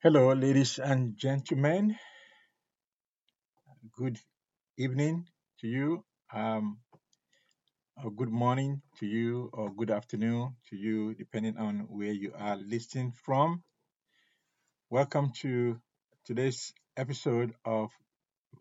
Hello, 0.00 0.32
ladies 0.32 0.78
and 0.78 1.16
gentlemen. 1.18 1.96
Good 3.96 4.20
evening 4.76 5.26
to 5.58 5.66
you, 5.66 6.04
um, 6.32 6.78
or 8.04 8.12
good 8.12 8.30
morning 8.30 8.80
to 9.00 9.06
you, 9.06 9.50
or 9.52 9.74
good 9.74 9.90
afternoon 9.90 10.54
to 10.70 10.76
you, 10.76 11.14
depending 11.14 11.56
on 11.58 11.88
where 11.90 12.12
you 12.12 12.32
are 12.38 12.54
listening 12.56 13.10
from. 13.10 13.64
Welcome 14.88 15.32
to 15.42 15.80
today's 16.24 16.72
episode 16.96 17.54
of 17.64 17.90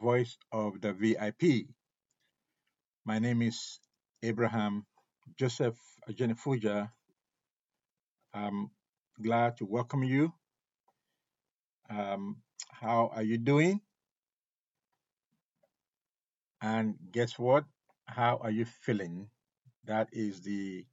Voice 0.01 0.35
of 0.51 0.81
the 0.81 0.91
VIP. 0.91 1.67
My 3.05 3.19
name 3.19 3.43
is 3.43 3.79
Abraham 4.23 4.87
Joseph 5.37 5.77
Ajenifuja. 6.09 6.89
I'm 8.33 8.71
glad 9.21 9.57
to 9.57 9.65
welcome 9.65 10.03
you. 10.03 10.33
Um, 11.89 12.37
how 12.71 13.11
are 13.13 13.23
you 13.23 13.37
doing? 13.37 13.81
And 16.61 16.95
guess 17.11 17.37
what? 17.39 17.65
How 18.05 18.37
are 18.37 18.51
you 18.51 18.65
feeling? 18.65 19.29
That 19.85 20.09
is 20.11 20.41
the 20.41 20.85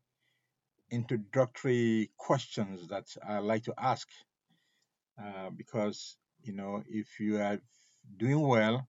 introductory 0.90 2.10
questions 2.16 2.88
that 2.88 3.06
I 3.26 3.38
like 3.38 3.64
to 3.64 3.74
ask 3.78 4.08
uh, 5.22 5.50
because 5.50 6.16
you 6.42 6.52
know 6.52 6.82
if 6.88 7.20
you 7.20 7.38
are 7.38 7.58
doing 8.16 8.40
well, 8.40 8.86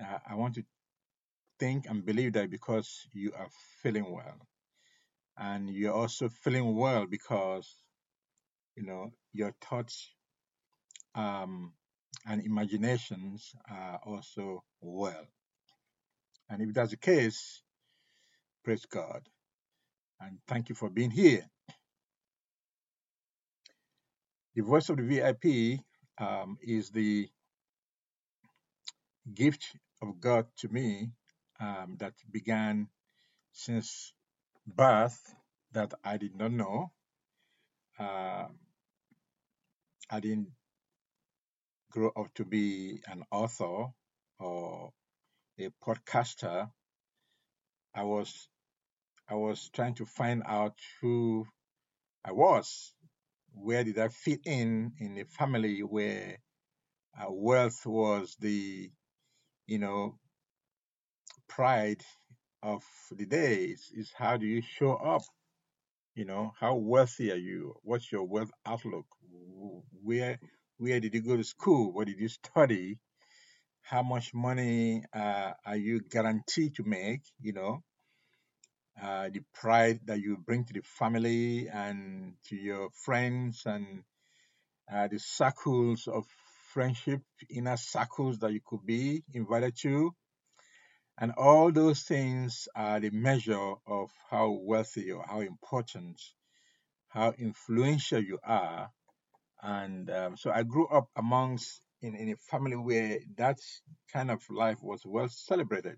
uh, 0.00 0.18
I 0.28 0.34
want 0.34 0.54
to 0.56 0.64
think 1.58 1.86
and 1.88 2.04
believe 2.04 2.34
that 2.34 2.50
because 2.50 3.08
you 3.12 3.32
are 3.38 3.48
feeling 3.82 4.10
well, 4.12 4.46
and 5.38 5.70
you're 5.70 5.94
also 5.94 6.28
feeling 6.28 6.76
well 6.76 7.06
because 7.06 7.74
you 8.76 8.84
know 8.84 9.12
your 9.32 9.54
thoughts 9.60 10.10
um, 11.16 11.72
and 12.26 12.44
imaginations 12.44 13.52
are 13.70 14.00
also 14.06 14.62
well. 14.80 15.26
And 16.48 16.62
if 16.62 16.74
that's 16.74 16.90
the 16.90 16.96
case, 16.96 17.62
praise 18.64 18.84
God 18.86 19.22
and 20.20 20.38
thank 20.46 20.68
you 20.68 20.74
for 20.74 20.90
being 20.90 21.10
here. 21.10 21.44
The 24.54 24.62
voice 24.62 24.88
of 24.88 24.96
the 24.96 25.02
VIP 25.02 25.80
um, 26.18 26.56
is 26.62 26.90
the 26.90 27.28
gift 29.34 29.76
of 30.02 30.20
God 30.20 30.46
to 30.58 30.68
me 30.68 31.10
um, 31.60 31.96
that 31.98 32.14
began 32.30 32.88
since 33.52 34.12
birth 34.66 35.34
that 35.72 35.92
I 36.04 36.16
did 36.16 36.34
not 36.36 36.52
know. 36.52 36.92
Uh, 37.98 38.46
I 40.10 40.20
didn't 40.20 40.48
grow 41.92 42.10
up 42.16 42.34
to 42.36 42.44
be 42.44 43.00
an 43.08 43.24
author 43.32 43.86
or 44.38 44.90
a 45.60 45.70
podcaster. 45.86 46.70
I 47.94 48.04
was 48.04 48.48
I 49.28 49.34
was 49.36 49.70
trying 49.74 49.94
to 49.96 50.06
find 50.06 50.42
out 50.46 50.74
who 51.02 51.46
I 52.24 52.32
was. 52.32 52.94
Where 53.54 53.84
did 53.84 53.98
I 53.98 54.08
fit 54.08 54.40
in 54.46 54.92
in 55.00 55.18
a 55.18 55.24
family 55.26 55.80
where 55.80 56.38
uh, 57.20 57.26
wealth 57.30 57.86
was 57.86 58.36
the 58.40 58.90
you 59.66 59.78
know 59.78 60.18
pride 61.48 62.02
of 62.62 62.84
the 63.12 63.26
days? 63.26 63.90
Is 63.94 64.12
how 64.16 64.36
do 64.38 64.46
you 64.46 64.62
show 64.62 64.94
up 64.94 65.22
You 66.14 66.26
know, 66.26 66.52
how 66.60 66.76
wealthy 66.76 67.32
are 67.32 67.36
you? 67.36 67.76
What's 67.84 68.12
your 68.12 68.24
wealth 68.24 68.52
outlook? 68.66 69.06
Where 70.04 70.38
where 70.78 71.00
did 71.00 71.14
you 71.14 71.22
go 71.22 71.36
to 71.36 71.44
school? 71.44 71.92
What 71.92 72.06
did 72.06 72.18
you 72.18 72.28
study? 72.28 72.98
How 73.82 74.02
much 74.02 74.34
money 74.34 75.04
uh, 75.14 75.52
are 75.64 75.76
you 75.76 76.00
guaranteed 76.00 76.74
to 76.76 76.84
make? 76.84 77.22
You 77.40 77.52
know, 77.52 77.82
uh, 79.00 79.28
the 79.28 79.40
pride 79.54 80.00
that 80.06 80.20
you 80.20 80.36
bring 80.36 80.64
to 80.64 80.72
the 80.72 80.82
family 80.82 81.68
and 81.68 82.34
to 82.48 82.56
your 82.56 82.90
friends 83.04 83.62
and 83.64 84.02
uh, 84.92 85.08
the 85.08 85.18
circles 85.18 86.08
of 86.08 86.26
friendship, 86.72 87.22
inner 87.48 87.76
circles 87.76 88.38
that 88.38 88.52
you 88.52 88.60
could 88.64 88.84
be 88.84 89.22
invited 89.32 89.76
to. 89.82 90.14
And 91.18 91.32
all 91.38 91.72
those 91.72 92.02
things 92.02 92.68
are 92.76 93.00
the 93.00 93.10
measure 93.10 93.74
of 93.86 94.10
how 94.30 94.50
wealthy 94.50 95.12
or 95.12 95.24
how 95.26 95.40
important 95.40 96.20
how 97.08 97.32
influential 97.38 98.22
you 98.22 98.38
are. 98.44 98.90
And 99.62 100.10
um, 100.10 100.36
so 100.36 100.50
I 100.50 100.62
grew 100.62 100.86
up 100.88 101.08
amongst 101.16 101.80
in, 102.02 102.14
in 102.14 102.30
a 102.30 102.36
family 102.36 102.76
where 102.76 103.18
that 103.36 103.58
kind 104.12 104.30
of 104.30 104.42
life 104.50 104.82
was 104.82 105.02
well 105.04 105.28
celebrated. 105.28 105.96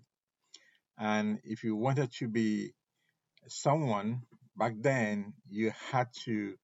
And 0.97 1.39
if 1.43 1.63
you 1.63 1.75
wanted 1.75 2.11
to 2.19 2.27
be 2.27 2.73
someone 3.47 4.21
back 4.57 4.73
then, 4.79 5.33
you 5.49 5.71
had 5.91 6.07
to, 6.25 6.55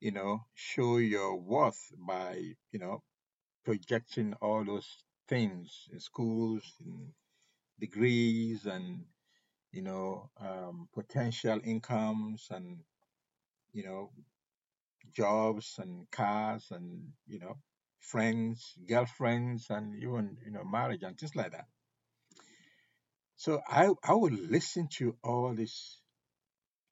you 0.00 0.12
know, 0.12 0.44
show 0.54 0.98
your 0.98 1.36
worth 1.36 1.80
by, 1.98 2.54
you 2.72 2.78
know, 2.78 3.02
projecting 3.64 4.34
all 4.40 4.64
those 4.64 4.88
things 5.28 5.88
in 5.92 6.00
schools, 6.00 6.62
in 6.84 7.12
degrees, 7.80 8.66
and 8.66 9.04
you 9.72 9.82
know, 9.82 10.30
um, 10.40 10.88
potential 10.94 11.60
incomes, 11.64 12.48
and 12.50 12.78
you 13.72 13.84
know, 13.84 14.10
jobs 15.12 15.78
and 15.78 16.10
cars 16.10 16.66
and 16.70 17.12
you 17.26 17.38
know 17.38 17.56
friends 18.00 18.74
girlfriends 18.88 19.66
and 19.70 19.96
even 20.02 20.36
you 20.44 20.52
know 20.52 20.64
marriage 20.64 21.02
and 21.02 21.18
things 21.18 21.34
like 21.36 21.52
that. 21.52 21.66
So 23.36 23.60
i 23.68 23.90
i 24.04 24.14
would 24.14 24.32
listen 24.50 24.88
to 24.98 25.16
all 25.22 25.54
these 25.54 26.00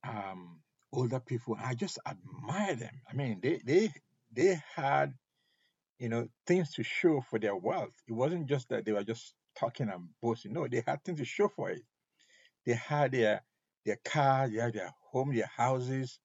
um 0.07 0.61
older 0.93 1.21
people 1.21 1.57
i 1.63 1.75
just 1.75 1.99
admire 2.07 2.75
them. 2.75 3.01
I 3.11 3.15
mean 3.15 3.41
they 3.43 3.61
they 3.65 3.91
they 4.33 4.61
had 4.75 5.15
you 5.99 6.09
know 6.09 6.29
things 6.47 6.73
to 6.75 6.83
show 6.83 7.21
for 7.31 7.39
their 7.39 7.57
wealth. 7.57 7.95
It 8.09 8.13
wasn't 8.13 8.49
just 8.49 8.69
that 8.71 8.85
they 8.85 8.93
were 8.93 9.05
just 9.05 9.35
talking 9.57 9.89
and 9.89 10.09
boasting. 10.21 10.53
No 10.53 10.67
they 10.69 10.83
had 10.87 11.05
things 11.05 11.21
to 11.21 11.25
show 11.25 11.49
for 11.49 11.71
it. 11.71 11.83
They 12.67 12.75
had 12.75 13.13
their 13.13 13.43
their 13.85 13.99
car 14.05 14.49
they 14.49 14.59
had 14.59 14.75
their 14.75 14.91
home 15.13 15.35
their 15.35 15.51
houses 15.57 16.19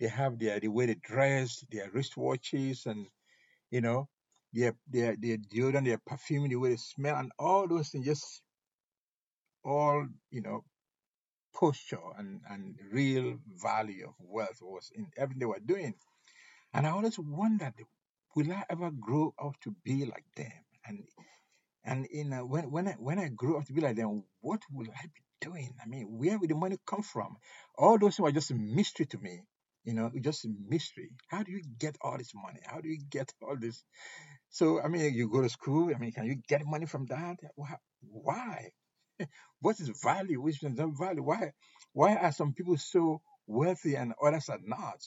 they 0.00 0.08
have 0.08 0.38
their 0.38 0.60
the 0.60 0.68
way 0.68 0.86
they 0.86 0.96
dress 0.96 1.64
their 1.70 1.90
wristwatches 1.90 2.86
and 2.86 3.06
you 3.70 3.80
know, 3.80 4.08
their 4.52 4.74
their 4.90 5.16
their 5.16 5.38
deodorant, 5.38 5.84
their 5.86 6.00
perfume, 6.06 6.48
the 6.48 6.56
way 6.56 6.70
they 6.70 6.76
smell, 6.76 7.16
and 7.16 7.32
all 7.38 7.68
those 7.68 7.90
things, 7.90 8.06
just 8.06 8.42
all 9.64 10.06
you 10.30 10.42
know, 10.42 10.64
posture 11.54 11.98
and 12.18 12.40
and 12.50 12.76
real 12.92 13.38
value 13.62 14.08
of 14.08 14.14
wealth 14.20 14.58
was 14.62 14.90
in 14.94 15.06
everything 15.16 15.40
they 15.40 15.46
were 15.46 15.60
doing. 15.64 15.94
And 16.74 16.86
I 16.86 16.90
always 16.90 17.18
wondered, 17.18 17.74
will 18.36 18.52
I 18.52 18.64
ever 18.70 18.90
grow 18.90 19.34
up 19.42 19.54
to 19.62 19.74
be 19.84 20.04
like 20.06 20.26
them? 20.36 20.52
And 20.86 21.04
and 21.84 22.06
in 22.06 22.32
a, 22.32 22.44
when 22.46 22.70
when 22.70 22.88
I 22.88 22.92
when 22.98 23.18
I 23.18 23.28
grew 23.28 23.58
up 23.58 23.66
to 23.66 23.72
be 23.72 23.80
like 23.80 23.96
them, 23.96 24.24
what 24.40 24.62
will 24.72 24.88
I 24.90 25.06
be 25.06 25.22
doing? 25.40 25.74
I 25.82 25.88
mean, 25.88 26.06
where 26.18 26.38
will 26.38 26.48
the 26.48 26.54
money 26.54 26.78
come 26.86 27.02
from? 27.02 27.36
All 27.76 27.98
those 27.98 28.16
things 28.16 28.24
were 28.24 28.32
just 28.32 28.50
a 28.50 28.54
mystery 28.54 29.06
to 29.06 29.18
me. 29.18 29.42
You 29.84 29.94
know, 29.94 30.10
just 30.20 30.44
a 30.44 30.48
mystery. 30.68 31.10
How 31.28 31.42
do 31.42 31.52
you 31.52 31.62
get 31.78 31.96
all 32.02 32.18
this 32.18 32.32
money? 32.34 32.60
How 32.66 32.80
do 32.80 32.88
you 32.88 32.98
get 33.10 33.32
all 33.42 33.56
this 33.58 33.82
So, 34.50 34.80
I 34.82 34.88
mean, 34.88 35.14
you 35.14 35.28
go 35.30 35.42
to 35.42 35.48
school. 35.48 35.92
I 35.94 35.98
mean, 35.98 36.12
can 36.12 36.26
you 36.26 36.36
get 36.48 36.66
money 36.66 36.86
from 36.86 37.06
that? 37.06 37.38
Why? 38.00 38.70
What 39.60 39.80
is 39.80 39.90
value? 40.02 40.40
Which 40.40 40.62
is 40.62 40.70
not 40.76 40.98
value? 40.98 41.22
Why? 41.24 41.52
Why 41.92 42.16
are 42.16 42.32
some 42.32 42.54
people 42.54 42.76
so 42.78 43.20
wealthy 43.46 43.96
and 43.96 44.14
others 44.22 44.48
are 44.48 44.60
not? 44.64 45.00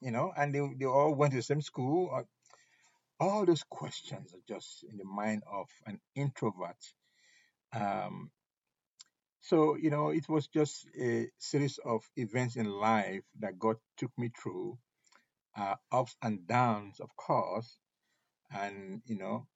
You 0.00 0.10
know, 0.10 0.32
and 0.36 0.54
they, 0.54 0.60
they 0.78 0.86
all 0.86 1.14
went 1.14 1.32
to 1.32 1.38
the 1.38 1.44
same 1.44 1.62
school. 1.62 2.08
Or, 2.12 2.26
all 3.20 3.46
those 3.46 3.64
questions 3.70 4.34
are 4.34 4.44
just 4.48 4.84
in 4.90 4.96
the 4.98 5.04
mind 5.04 5.42
of 5.52 5.68
an 5.86 6.00
introvert. 6.16 6.76
Um, 7.74 8.30
so, 9.42 9.76
you 9.76 9.90
know, 9.90 10.10
it 10.10 10.28
was 10.28 10.46
just 10.48 10.86
a 10.98 11.28
series 11.38 11.78
of 11.84 12.02
events 12.16 12.56
in 12.56 12.70
life 12.70 13.22
that 13.40 13.58
God 13.58 13.76
took 13.98 14.12
me 14.16 14.30
through, 14.40 14.78
uh, 15.56 15.74
ups 15.92 16.16
and 16.22 16.46
downs, 16.46 17.00
of 17.00 17.14
course, 17.16 17.76
and 18.54 19.02
you 19.06 19.18
know 19.18 19.46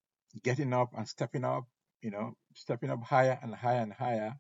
getting 0.43 0.73
up 0.73 0.91
and 0.97 1.09
stepping 1.09 1.45
up 1.45 1.65
you 2.03 2.11
know 2.11 2.35
stepping 2.55 2.91
up 2.91 3.03
higher 3.03 3.39
and 3.43 3.55
higher 3.55 3.81
and 3.81 3.93
higher. 3.93 4.35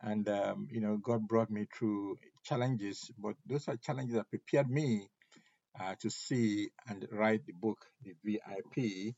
And 0.00 0.28
um, 0.28 0.68
you 0.70 0.80
know 0.80 0.96
god 0.96 1.28
brought 1.28 1.50
me 1.50 1.66
through 1.72 2.18
challenges 2.44 3.10
but 3.18 3.36
those 3.46 3.68
are 3.68 3.76
challenges 3.76 4.16
that 4.16 4.30
prepared 4.30 4.68
me 4.68 5.08
uh, 5.80 5.94
to 6.00 6.10
see 6.10 6.70
and 6.88 7.06
write 7.12 7.46
the 7.46 7.52
book 7.52 7.78
the 8.02 8.14
vip 8.24 9.14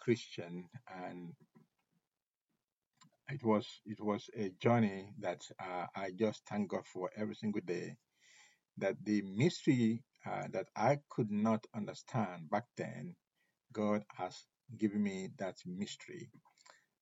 christian 0.00 0.64
and 1.04 1.32
it 3.28 3.42
was 3.44 3.66
it 3.86 4.00
was 4.00 4.30
a 4.36 4.50
journey 4.60 5.12
that 5.20 5.42
uh, 5.60 5.86
i 5.96 6.10
just 6.18 6.42
thank 6.48 6.70
god 6.70 6.86
for 6.86 7.10
every 7.16 7.34
single 7.34 7.62
day 7.66 7.96
that 8.78 8.96
the 9.04 9.22
mystery 9.22 10.02
uh, 10.26 10.44
that 10.52 10.66
i 10.76 10.98
could 11.10 11.30
not 11.30 11.66
understand 11.74 12.48
back 12.50 12.64
then 12.76 13.14
God 13.72 14.04
has 14.16 14.44
given 14.78 15.02
me 15.02 15.28
that 15.38 15.56
mystery, 15.66 16.30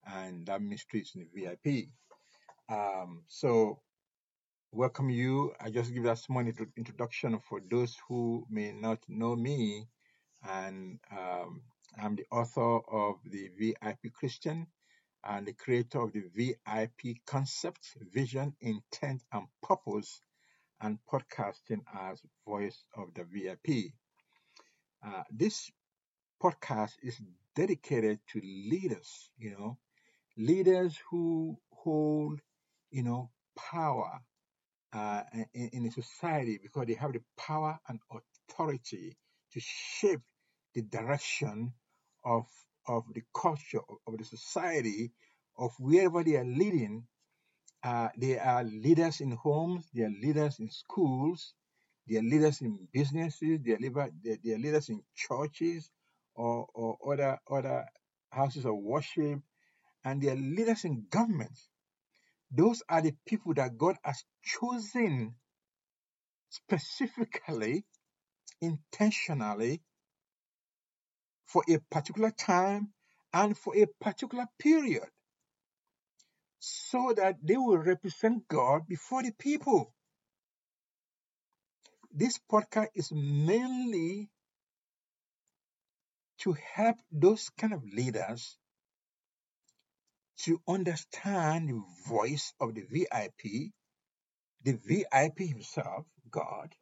and 0.06 0.44
that 0.46 0.60
mystery 0.60 1.00
is 1.00 1.12
in 1.14 1.28
the 1.32 1.40
VIP. 1.42 1.88
Um, 2.68 3.22
so, 3.28 3.80
welcome 4.72 5.10
you. 5.10 5.52
I 5.60 5.70
just 5.70 5.94
give 5.94 6.02
that 6.04 6.18
small 6.18 6.44
introduction 6.76 7.38
for 7.38 7.60
those 7.70 7.96
who 8.08 8.44
may 8.50 8.72
not 8.72 8.98
know 9.08 9.36
me, 9.36 9.86
and 10.48 10.98
um, 11.12 11.62
I'm 11.96 12.16
the 12.16 12.26
author 12.32 12.80
of 12.90 13.16
the 13.24 13.50
VIP 13.56 14.12
Christian 14.12 14.66
and 15.26 15.46
the 15.46 15.52
creator 15.52 16.02
of 16.02 16.12
the 16.12 16.22
VIP 16.34 17.16
concept, 17.26 17.96
vision, 18.12 18.54
intent, 18.60 19.22
and 19.32 19.46
purpose, 19.62 20.20
and 20.80 20.98
podcasting 21.10 21.82
as 21.94 22.20
voice 22.46 22.84
of 22.96 23.08
the 23.14 23.24
VIP. 23.24 23.92
Uh, 25.04 25.22
this 25.30 25.70
podcast 26.42 26.92
is 27.02 27.20
dedicated 27.54 28.18
to 28.32 28.40
leaders, 28.40 29.30
you 29.38 29.50
know, 29.50 29.78
leaders 30.36 30.98
who 31.10 31.56
hold, 31.70 32.40
you 32.90 33.02
know, 33.02 33.30
power 33.56 34.20
uh, 34.92 35.22
in, 35.52 35.70
in 35.72 35.86
a 35.86 35.90
society 35.90 36.58
because 36.62 36.86
they 36.86 36.94
have 36.94 37.12
the 37.12 37.22
power 37.36 37.78
and 37.88 37.98
authority 38.48 39.16
to 39.52 39.60
shape 39.60 40.20
the 40.74 40.82
direction 40.82 41.72
of 42.24 42.46
of 42.86 43.04
the 43.14 43.22
culture 43.34 43.80
of, 44.06 44.18
the 44.18 44.24
society 44.24 45.12
of 45.58 45.72
wherever 45.78 46.22
they 46.22 46.36
are 46.36 46.44
leading. 46.44 47.06
Uh, 47.82 48.08
they 48.16 48.38
are 48.38 48.64
leaders 48.64 49.20
in 49.20 49.32
homes, 49.32 49.86
they 49.94 50.02
are 50.04 50.14
leaders 50.22 50.58
in 50.58 50.70
schools, 50.70 51.52
they 52.08 52.16
are 52.16 52.22
leaders 52.22 52.62
in 52.62 52.88
businesses, 52.92 53.60
they 53.62 53.72
are, 53.72 53.78
leader, 53.78 54.10
they, 54.24 54.52
are 54.52 54.58
leaders 54.58 54.88
in 54.88 55.02
churches 55.14 55.90
or, 56.34 56.66
or 56.74 56.96
other 57.12 57.38
other 57.50 57.84
houses 58.30 58.64
of 58.64 58.74
worship, 58.74 59.38
and 60.02 60.22
they 60.22 60.28
are 60.28 60.36
leaders 60.36 60.84
in 60.84 61.06
governments. 61.10 61.68
Those 62.50 62.82
are 62.88 63.02
the 63.02 63.14
people 63.26 63.52
that 63.54 63.76
God 63.76 63.96
has 64.02 64.24
chosen 64.42 65.34
specifically, 66.48 67.84
intentionally, 68.60 69.82
for 71.46 71.62
a 71.68 71.78
particular 71.90 72.30
time 72.30 72.92
and 73.32 73.56
for 73.56 73.76
a 73.76 73.86
particular 74.00 74.46
period 74.58 75.08
so 76.58 77.12
that 77.16 77.36
they 77.42 77.56
will 77.56 77.78
represent 77.78 78.48
God 78.48 78.86
before 78.88 79.22
the 79.22 79.32
people. 79.38 79.92
This 82.10 82.38
podcast 82.50 82.88
is 82.94 83.10
mainly 83.12 84.30
to 86.38 86.56
help 86.74 86.96
those 87.10 87.50
kind 87.58 87.72
of 87.72 87.82
leaders 87.84 88.56
to 90.44 90.60
understand 90.68 91.68
the 91.68 91.82
voice 92.08 92.52
of 92.60 92.74
the 92.74 92.82
VIP, 92.82 93.72
the 94.62 94.72
VIP 94.72 95.38
himself, 95.48 96.06
God, 96.30 96.74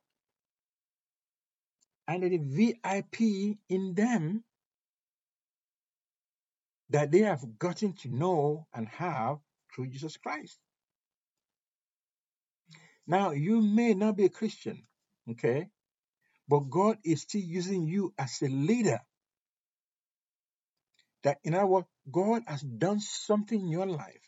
and 2.07 2.23
the 2.23 2.39
VIP 2.39 3.57
in 3.69 3.95
them 3.95 4.45
that 6.91 7.11
they 7.11 7.21
have 7.21 7.59
gotten 7.59 7.95
to 7.95 8.09
know 8.09 8.67
and 8.75 8.89
have 8.89 9.39
through 9.75 9.89
Jesus 9.89 10.17
Christ. 10.17 10.59
Now, 13.07 13.33
you 13.33 13.61
may 13.63 13.95
not 13.95 14.17
be 14.17 14.27
a 14.27 14.31
Christian, 14.31 14.87
okay? 15.31 15.69
But 16.49 16.71
God 16.71 16.99
is 17.05 17.23
still 17.23 17.43
using 17.43 17.87
you 17.87 18.15
as 18.19 18.41
a 18.43 18.49
leader. 18.49 19.01
That 21.25 21.39
in 21.45 21.55
other 21.55 21.67
words, 21.67 21.87
God 22.11 22.43
has 22.47 22.63
done 22.63 23.01
something 23.01 23.61
in 23.61 23.69
your 23.69 23.87
life. 23.87 24.27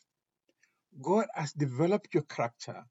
God 1.03 1.27
has 1.35 1.53
developed 1.53 2.15
your 2.15 2.23
character. 2.25 2.85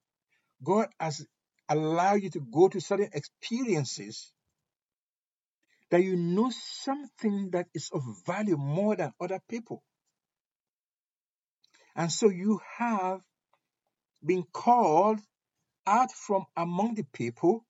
God 0.64 0.90
has 1.00 1.26
allowed 1.70 2.24
you 2.24 2.30
to 2.32 2.42
go 2.42 2.68
to 2.68 2.82
certain 2.82 3.10
experiences 3.14 4.33
that 5.94 6.04
you 6.04 6.16
know 6.16 6.52
something 6.82 7.52
that 7.52 7.68
is 7.76 7.92
of 7.94 8.02
value 8.26 8.58
more 8.58 8.96
than 8.96 9.14
other 9.22 9.40
people. 9.48 9.84
And 11.96 12.12
so 12.12 12.30
you 12.30 12.60
have 12.80 13.20
been 14.26 14.44
called 14.52 15.20
out 15.86 16.12
from 16.12 16.46
among 16.58 16.96
the 16.96 17.04
people, 17.14 17.64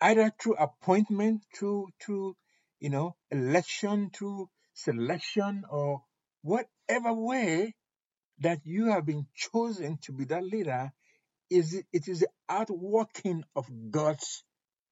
either 0.00 0.32
through 0.42 0.56
appointment, 0.56 1.44
through, 1.56 1.90
through 2.04 2.34
you 2.80 2.90
know, 2.90 3.14
election, 3.30 4.10
through 4.12 4.50
selection, 4.74 5.62
or 5.70 6.02
whatever 6.42 7.14
way 7.14 7.72
that 8.40 8.58
you 8.64 8.86
have 8.86 9.06
been 9.06 9.28
chosen 9.32 9.98
to 10.02 10.12
be 10.12 10.24
that 10.24 10.42
leader, 10.42 10.90
is 11.50 11.72
it, 11.72 12.08
is 12.08 12.18
the 12.18 12.28
outworking 12.48 13.44
of 13.54 13.64
God's 13.92 14.42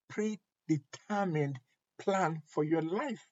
predetermined 0.09 1.59
plan 1.99 2.43
for 2.47 2.65
your 2.65 2.83
life. 2.83 3.27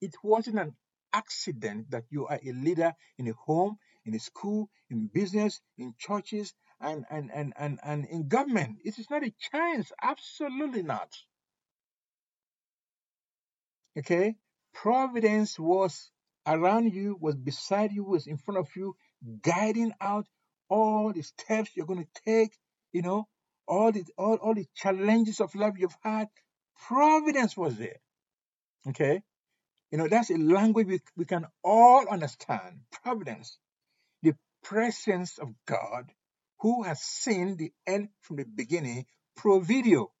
It 0.00 0.14
wasn't 0.22 0.58
an 0.58 0.76
accident 1.12 1.90
that 1.90 2.04
you 2.10 2.26
are 2.26 2.40
a 2.44 2.52
leader 2.52 2.94
in 3.18 3.28
a 3.28 3.32
home, 3.32 3.76
in 4.04 4.14
a 4.14 4.18
school, 4.18 4.68
in 4.90 5.08
business, 5.12 5.60
in 5.78 5.94
churches, 5.98 6.54
and, 6.80 7.04
and, 7.10 7.30
and, 7.32 7.52
and, 7.56 7.78
and 7.84 8.06
in 8.06 8.28
government. 8.28 8.78
It 8.84 8.98
is 8.98 9.08
not 9.10 9.24
a 9.24 9.32
chance. 9.52 9.92
Absolutely 10.02 10.82
not. 10.82 11.08
Okay? 13.96 14.36
Providence 14.74 15.58
was 15.58 16.10
around 16.46 16.92
you, 16.92 17.16
was 17.20 17.36
beside 17.36 17.92
you, 17.92 18.04
was 18.04 18.26
in 18.26 18.38
front 18.38 18.58
of 18.58 18.68
you, 18.74 18.96
guiding 19.42 19.92
out 20.00 20.26
all 20.68 21.12
the 21.12 21.22
steps 21.22 21.70
you're 21.74 21.86
going 21.86 22.04
to 22.04 22.22
take, 22.24 22.56
you 22.92 23.02
know, 23.02 23.28
all 23.68 23.92
the 23.92 24.04
all, 24.18 24.36
all 24.36 24.54
the 24.54 24.66
challenges 24.74 25.40
of 25.40 25.54
life 25.54 25.74
you've 25.78 25.96
had. 26.02 26.28
Providence 26.86 27.56
was 27.56 27.76
there. 27.76 28.00
Okay? 28.88 29.22
You 29.90 29.98
know, 29.98 30.08
that's 30.08 30.30
a 30.30 30.36
language 30.36 30.86
we, 30.86 31.00
we 31.16 31.24
can 31.24 31.46
all 31.62 32.08
understand. 32.08 32.80
Providence. 33.02 33.58
The 34.22 34.34
presence 34.62 35.38
of 35.38 35.48
God 35.66 36.12
who 36.60 36.82
has 36.84 37.00
seen 37.00 37.56
the 37.56 37.72
end 37.86 38.08
from 38.22 38.36
the 38.36 38.44
beginning 38.44 39.04
pro 39.36 39.60
video. 39.60 40.12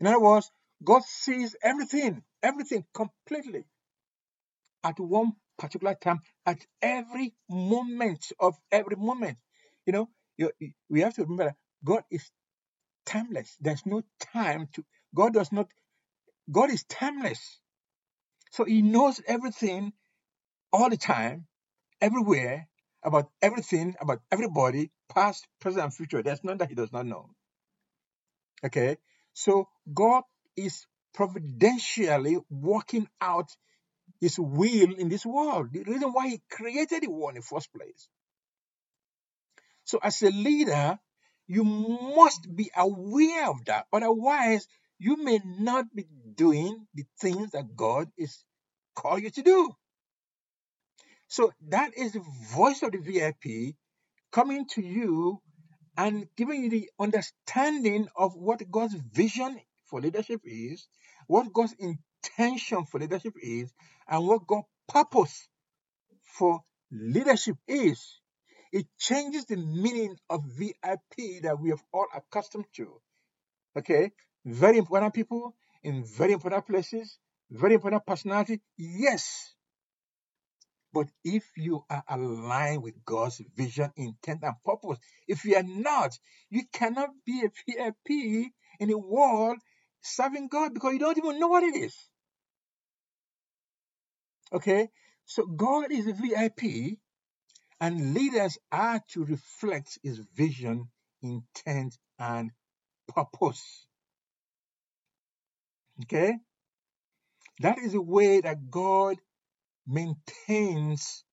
In 0.00 0.06
other 0.06 0.20
words, 0.20 0.50
God 0.82 1.02
sees 1.04 1.56
everything, 1.62 2.22
everything 2.42 2.84
completely 2.94 3.64
at 4.82 4.98
one 5.00 5.32
particular 5.58 5.94
time, 5.94 6.20
at 6.46 6.58
every 6.82 7.34
moment 7.48 8.32
of 8.38 8.54
every 8.70 8.96
moment. 8.96 9.38
You 9.86 9.92
know, 9.92 10.08
you, 10.36 10.50
we 10.88 11.00
have 11.00 11.14
to 11.14 11.22
remember 11.22 11.44
that 11.44 11.56
God 11.84 12.02
is 12.10 12.30
timeless. 13.06 13.56
There's 13.60 13.84
no 13.86 14.02
time 14.32 14.68
to, 14.74 14.84
God 15.14 15.34
does 15.34 15.52
not, 15.52 15.68
God 16.50 16.70
is 16.70 16.84
timeless. 16.84 17.60
So 18.50 18.64
he 18.64 18.82
knows 18.82 19.20
everything 19.26 19.92
all 20.72 20.90
the 20.90 20.96
time, 20.96 21.46
everywhere, 22.00 22.68
about 23.02 23.30
everything, 23.42 23.94
about 24.00 24.20
everybody, 24.32 24.90
past, 25.12 25.46
present, 25.60 25.84
and 25.84 25.94
future. 25.94 26.22
There's 26.22 26.42
none 26.42 26.58
that 26.58 26.68
he 26.68 26.74
does 26.74 26.92
not 26.92 27.06
know. 27.06 27.30
Okay? 28.64 28.96
So 29.34 29.68
God 29.92 30.22
is 30.56 30.86
providentially 31.12 32.38
working 32.50 33.08
out 33.20 33.50
his 34.20 34.38
will 34.38 34.94
in 34.94 35.08
this 35.08 35.26
world. 35.26 35.68
The 35.72 35.84
reason 35.84 36.10
why 36.10 36.28
he 36.28 36.42
created 36.50 37.02
the 37.02 37.10
world 37.10 37.30
in 37.30 37.36
the 37.36 37.42
first 37.42 37.72
place. 37.72 38.08
So 39.84 39.98
as 40.02 40.22
a 40.22 40.30
leader, 40.30 40.98
you 41.46 41.64
must 41.64 42.48
be 42.54 42.70
aware 42.74 43.50
of 43.50 43.64
that. 43.66 43.86
Otherwise, 43.92 44.66
you 44.98 45.16
may 45.22 45.40
not 45.44 45.86
be 45.94 46.06
doing 46.34 46.86
the 46.94 47.04
things 47.20 47.50
that 47.52 47.76
God 47.76 48.08
is 48.16 48.44
called 48.94 49.22
you 49.22 49.30
to 49.30 49.42
do. 49.42 49.72
So 51.28 51.52
that 51.68 51.96
is 51.96 52.12
the 52.12 52.24
voice 52.54 52.82
of 52.82 52.92
the 52.92 52.98
VIP 52.98 53.74
coming 54.30 54.66
to 54.74 54.82
you 54.82 55.40
and 55.96 56.26
giving 56.36 56.64
you 56.64 56.70
the 56.70 56.90
understanding 56.98 58.08
of 58.16 58.34
what 58.34 58.68
God's 58.70 58.94
vision 59.12 59.60
for 59.86 60.00
leadership 60.00 60.40
is, 60.44 60.86
what 61.26 61.52
God's 61.52 61.74
intention 61.78 62.84
for 62.86 63.00
leadership 63.00 63.34
is, 63.40 63.72
and 64.08 64.26
what 64.26 64.46
God's 64.46 64.66
purpose 64.88 65.48
for 66.22 66.60
leadership 66.90 67.56
is. 67.66 68.20
It 68.72 68.86
changes 68.98 69.46
the 69.46 69.56
meaning 69.56 70.16
of 70.28 70.44
VIP 70.44 71.42
that 71.42 71.58
we 71.60 71.70
have 71.70 71.82
all 71.92 72.06
accustomed 72.14 72.66
to. 72.74 73.00
Okay? 73.76 74.12
Very 74.44 74.78
important 74.78 75.14
people 75.14 75.54
in 75.82 76.04
very 76.04 76.32
important 76.32 76.66
places, 76.66 77.18
very 77.50 77.74
important 77.74 78.06
personality. 78.06 78.60
Yes, 78.76 79.54
but 80.94 81.08
if 81.24 81.44
you 81.56 81.84
are 81.90 82.04
aligned 82.08 82.84
with 82.84 83.04
God's 83.04 83.42
vision, 83.56 83.90
intent, 83.96 84.44
and 84.44 84.54
purpose, 84.64 84.98
if 85.26 85.44
you 85.44 85.56
are 85.56 85.64
not, 85.64 86.16
you 86.50 86.62
cannot 86.72 87.10
be 87.26 87.42
a 87.44 87.50
VIP 87.66 88.52
in 88.78 88.88
the 88.88 88.96
world 88.96 89.58
serving 90.02 90.46
God 90.46 90.72
because 90.72 90.92
you 90.92 91.00
don't 91.00 91.18
even 91.18 91.40
know 91.40 91.48
what 91.48 91.64
it 91.64 91.74
is. 91.74 91.96
Okay? 94.52 94.88
So 95.24 95.46
God 95.46 95.90
is 95.90 96.06
a 96.06 96.12
VIP, 96.12 96.98
and 97.80 98.14
leaders 98.14 98.56
are 98.70 99.00
to 99.08 99.24
reflect 99.24 99.98
his 100.02 100.20
vision, 100.36 100.90
intent, 101.22 101.98
and 102.20 102.52
purpose. 103.06 103.86
Okay? 106.02 106.34
That 107.60 107.78
is 107.78 107.92
the 107.92 108.02
way 108.02 108.40
that 108.40 108.70
God 108.70 109.16
maintains 109.86 111.24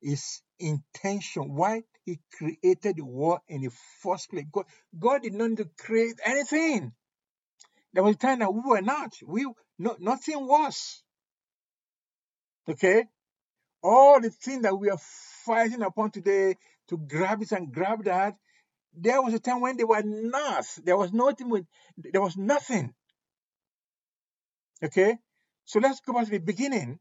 his 0.00 0.40
intention. 0.58 1.54
Why 1.54 1.82
he 2.04 2.20
created 2.32 2.96
the 2.96 3.04
world 3.04 3.40
in 3.48 3.62
the 3.62 3.70
first 4.02 4.30
place. 4.30 4.44
God, 4.50 4.64
God 4.98 5.22
did 5.22 5.34
not 5.34 5.58
create 5.76 6.18
anything. 6.24 6.92
There 7.92 8.02
was 8.02 8.14
a 8.14 8.18
time 8.18 8.38
that 8.38 8.52
we 8.52 8.60
were 8.64 8.82
not. 8.82 9.12
We 9.26 9.46
no, 9.78 9.96
nothing 9.98 10.46
was. 10.46 11.02
Okay? 12.68 13.04
All 13.82 14.20
the 14.20 14.30
things 14.30 14.62
that 14.62 14.76
we 14.76 14.90
are 14.90 15.00
fighting 15.44 15.82
upon 15.82 16.10
today 16.10 16.56
to 16.88 16.98
grab 16.98 17.40
this 17.40 17.52
and 17.52 17.72
grab 17.72 18.04
that, 18.04 18.36
there 18.96 19.22
was 19.22 19.34
a 19.34 19.38
time 19.38 19.60
when 19.60 19.76
they 19.76 19.84
were 19.84 20.02
not. 20.02 20.64
There 20.82 20.96
was 20.96 21.12
nothing 21.12 21.66
there 21.96 22.22
was 22.22 22.36
nothing. 22.36 22.94
Okay? 24.82 25.18
So 25.64 25.80
let's 25.80 26.00
go 26.00 26.12
back 26.12 26.24
to 26.26 26.30
the 26.30 26.38
beginning 26.38 26.98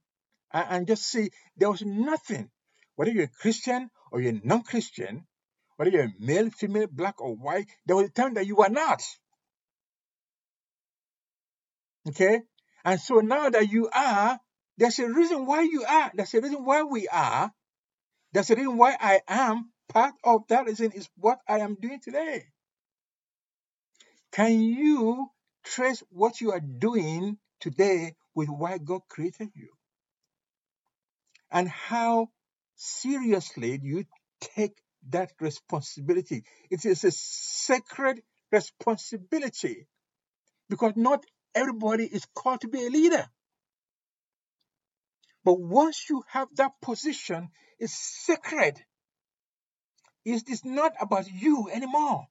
and, 0.51 0.65
and 0.69 0.87
just 0.87 1.03
see 1.03 1.29
there 1.57 1.71
was 1.71 1.83
nothing. 1.83 2.49
Whether 2.95 3.11
you're 3.11 3.25
a 3.25 3.41
Christian 3.41 3.89
or 4.11 4.21
you're 4.21 4.39
non-Christian, 4.43 5.25
whether 5.75 5.91
you're 5.91 6.11
male, 6.19 6.49
female, 6.49 6.87
black, 6.89 7.21
or 7.21 7.35
white, 7.35 7.67
there 7.85 7.95
was 7.95 8.07
a 8.07 8.11
time 8.11 8.35
that 8.35 8.45
you 8.45 8.55
were 8.55 8.69
not. 8.69 9.01
Okay? 12.07 12.41
And 12.85 12.99
so 12.99 13.19
now 13.19 13.49
that 13.49 13.69
you 13.69 13.89
are, 13.93 14.39
there's 14.77 14.99
a 14.99 15.07
reason 15.07 15.45
why 15.45 15.61
you 15.61 15.83
are. 15.83 16.11
There's 16.13 16.33
a 16.33 16.41
reason 16.41 16.63
why 16.63 16.83
we 16.83 17.07
are. 17.07 17.51
There's 18.31 18.49
a 18.49 18.55
reason 18.55 18.77
why 18.77 18.95
I 18.99 19.21
am. 19.27 19.71
Part 19.89 20.15
of 20.24 20.48
that 20.50 20.65
reason 20.65 20.92
is 20.92 21.08
what 21.15 21.39
I 21.48 21.60
am 21.60 21.75
doing 21.75 22.00
today. 22.00 22.46
Can 24.32 24.62
you 24.62 25.27
trace 25.63 26.04
what 26.10 26.42
you 26.42 26.51
are 26.51 26.60
doing 26.60 27.38
today 27.60 28.15
with 28.34 28.50
why 28.50 28.77
God 28.77 29.01
created 29.08 29.50
you? 29.56 29.70
And 31.51 31.70
how 31.70 32.30
seriously 32.75 33.77
do 33.77 33.88
you 33.88 34.06
take 34.42 34.77
that 35.10 35.32
responsibility? 35.39 36.44
It 36.70 36.86
is 36.86 37.04
a 37.04 37.12
sacred 37.12 38.22
responsibility 38.51 39.88
because 40.70 40.94
not 40.96 41.24
everybody 41.54 42.06
is 42.06 42.25
called 42.36 42.62
to 42.62 42.68
be 42.68 42.86
a 42.86 42.89
leader. 42.89 43.25
But 45.46 45.60
once 45.60 46.10
you 46.10 46.24
have 46.30 46.50
that 46.56 46.72
position, 46.82 47.50
it's 47.80 47.94
sacred. 47.94 48.84
It 50.25 50.50
is 50.50 50.65
not 50.65 50.94
about 51.00 51.32
you 51.32 51.70
anymore. 51.72 52.25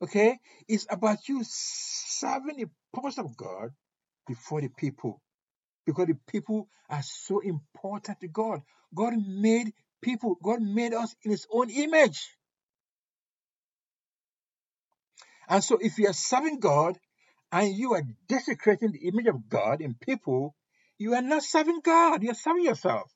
Okay? 0.00 0.38
It's 0.66 0.86
about 0.88 1.28
you 1.28 1.42
serving 1.44 2.56
the 2.56 2.70
purpose 2.92 3.18
of 3.18 3.36
God 3.36 3.70
before 4.26 4.60
the 4.60 4.68
people. 4.68 5.20
Because 5.84 6.06
the 6.06 6.18
people 6.30 6.68
are 6.88 7.02
so 7.02 7.40
important 7.40 8.20
to 8.20 8.28
God. 8.28 8.62
God 8.94 9.14
made 9.26 9.72
people, 10.00 10.36
God 10.42 10.62
made 10.62 10.94
us 10.94 11.14
in 11.22 11.30
His 11.30 11.46
own 11.50 11.70
image. 11.70 12.28
And 15.48 15.64
so 15.64 15.78
if 15.80 15.98
you 15.98 16.08
are 16.08 16.14
serving 16.14 16.60
God 16.60 16.98
and 17.50 17.74
you 17.74 17.94
are 17.94 18.02
desecrating 18.28 18.92
the 18.92 19.08
image 19.08 19.26
of 19.26 19.48
God 19.48 19.80
in 19.80 19.94
people, 19.94 20.54
you 20.98 21.14
are 21.14 21.22
not 21.22 21.42
serving 21.42 21.80
God, 21.82 22.22
you 22.22 22.30
are 22.30 22.34
serving 22.34 22.64
yourself. 22.64 23.10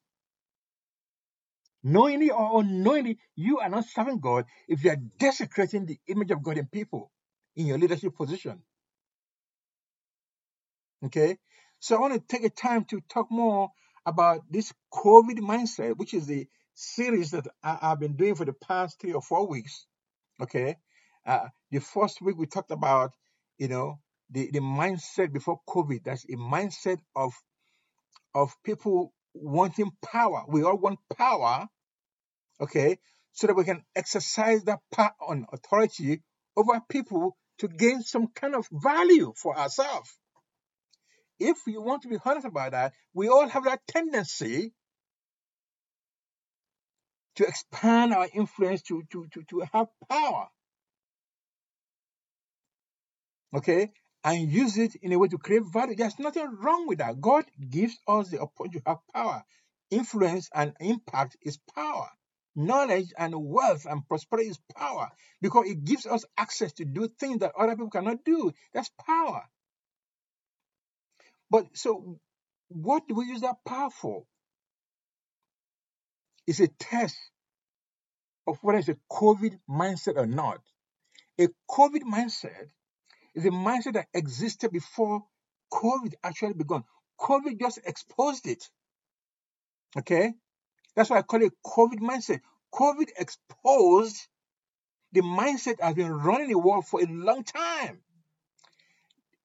Knowingly 1.84 2.30
or 2.30 2.60
unknowingly, 2.60 3.18
you 3.34 3.58
are 3.58 3.68
not 3.68 3.84
serving 3.84 4.20
God 4.20 4.44
if 4.68 4.84
you 4.84 4.90
are 4.90 5.00
desecrating 5.18 5.86
the 5.86 5.98
image 6.06 6.30
of 6.30 6.42
God 6.42 6.58
in 6.58 6.66
people 6.66 7.10
in 7.56 7.66
your 7.66 7.78
leadership 7.78 8.14
position. 8.16 8.62
Okay? 11.04 11.38
So 11.80 11.96
I 11.96 12.00
want 12.00 12.14
to 12.14 12.20
take 12.20 12.44
a 12.44 12.50
time 12.50 12.84
to 12.86 13.00
talk 13.08 13.30
more 13.30 13.70
about 14.06 14.42
this 14.50 14.72
COVID 14.94 15.38
mindset, 15.38 15.96
which 15.96 16.14
is 16.14 16.26
the 16.26 16.46
series 16.74 17.32
that 17.32 17.46
I, 17.62 17.78
have 17.80 18.00
been 18.00 18.16
doing 18.16 18.36
for 18.36 18.44
the 18.44 18.52
past 18.52 19.00
three 19.00 19.12
or 19.12 19.22
four 19.22 19.48
weeks. 19.48 19.86
Okay? 20.40 20.76
Uh, 21.26 21.48
the 21.70 21.80
first 21.80 22.22
week 22.22 22.36
we 22.38 22.46
talked 22.46 22.70
about, 22.70 23.12
you 23.58 23.68
know, 23.68 23.98
the, 24.30 24.50
the 24.52 24.60
mindset 24.60 25.32
before 25.32 25.60
COVID. 25.68 26.04
That's 26.04 26.24
a 26.24 26.36
mindset 26.36 26.98
of 27.14 27.34
of 28.34 28.54
people 28.64 29.12
wanting 29.34 29.90
power. 30.04 30.44
We 30.48 30.62
all 30.62 30.78
want 30.78 30.98
power, 31.16 31.68
okay, 32.60 32.98
so 33.32 33.46
that 33.46 33.56
we 33.56 33.64
can 33.64 33.82
exercise 33.96 34.64
that 34.64 34.80
power 34.92 35.12
on 35.26 35.46
authority 35.52 36.22
over 36.56 36.80
people 36.88 37.36
to 37.58 37.68
gain 37.68 38.02
some 38.02 38.28
kind 38.28 38.54
of 38.54 38.66
value 38.70 39.32
for 39.36 39.58
ourselves. 39.58 40.10
If 41.38 41.58
we 41.66 41.76
want 41.76 42.02
to 42.02 42.08
be 42.08 42.18
honest 42.24 42.46
about 42.46 42.72
that, 42.72 42.92
we 43.14 43.28
all 43.28 43.48
have 43.48 43.64
that 43.64 43.80
tendency 43.88 44.72
to 47.36 47.46
expand 47.46 48.12
our 48.12 48.28
influence, 48.34 48.82
to, 48.82 49.02
to, 49.10 49.26
to, 49.32 49.42
to 49.44 49.64
have 49.72 49.86
power. 50.08 50.48
Okay? 53.54 53.90
And 54.24 54.52
use 54.52 54.78
it 54.78 54.94
in 54.96 55.12
a 55.12 55.18
way 55.18 55.28
to 55.28 55.38
create 55.38 55.64
value. 55.72 55.96
There's 55.96 56.18
nothing 56.18 56.56
wrong 56.60 56.86
with 56.86 56.98
that. 56.98 57.20
God 57.20 57.44
gives 57.70 57.98
us 58.06 58.28
the 58.28 58.40
opportunity 58.40 58.78
to 58.78 58.84
have 58.86 58.98
power. 59.12 59.42
Influence 59.90 60.48
and 60.54 60.74
impact 60.80 61.36
is 61.42 61.58
power. 61.74 62.08
Knowledge 62.54 63.12
and 63.18 63.34
wealth 63.36 63.86
and 63.86 64.06
prosperity 64.06 64.50
is 64.50 64.60
power 64.76 65.10
because 65.40 65.66
it 65.66 65.84
gives 65.84 66.06
us 66.06 66.24
access 66.36 66.72
to 66.74 66.84
do 66.84 67.08
things 67.08 67.40
that 67.40 67.52
other 67.58 67.72
people 67.72 67.90
cannot 67.90 68.24
do. 68.24 68.52
That's 68.72 68.90
power. 69.04 69.42
But 71.50 71.66
so, 71.74 72.18
what 72.68 73.08
do 73.08 73.14
we 73.14 73.26
use 73.26 73.40
that 73.40 73.56
power 73.66 73.90
for? 73.90 74.24
It's 76.46 76.60
a 76.60 76.68
test 76.68 77.16
of 78.46 78.58
whether 78.62 78.78
it's 78.78 78.88
a 78.88 78.96
COVID 79.10 79.58
mindset 79.68 80.16
or 80.16 80.26
not. 80.26 80.60
A 81.38 81.48
COVID 81.70 82.02
mindset 82.02 82.68
is 83.34 83.44
a 83.44 83.50
mindset 83.50 83.94
that 83.94 84.06
existed 84.14 84.70
before 84.70 85.24
COVID 85.72 86.14
actually 86.22 86.54
began. 86.54 86.84
COVID 87.18 87.58
just 87.58 87.78
exposed 87.84 88.46
it. 88.46 88.68
Okay? 89.96 90.34
That's 90.94 91.10
why 91.10 91.18
I 91.18 91.22
call 91.22 91.42
it 91.42 91.52
COVID 91.64 92.00
mindset. 92.00 92.40
COVID 92.74 93.08
exposed 93.18 94.28
the 95.12 95.20
mindset 95.20 95.80
has 95.80 95.94
been 95.94 96.10
running 96.10 96.48
the 96.48 96.58
world 96.58 96.86
for 96.86 97.02
a 97.02 97.06
long 97.06 97.44
time. 97.44 98.00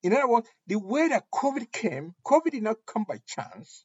In 0.03 0.13
other 0.13 0.27
words, 0.27 0.47
the 0.67 0.77
way 0.77 1.09
that 1.09 1.25
COVID 1.33 1.71
came, 1.71 2.15
COVID 2.25 2.51
did 2.51 2.63
not 2.63 2.77
come 2.85 3.05
by 3.07 3.19
chance. 3.25 3.83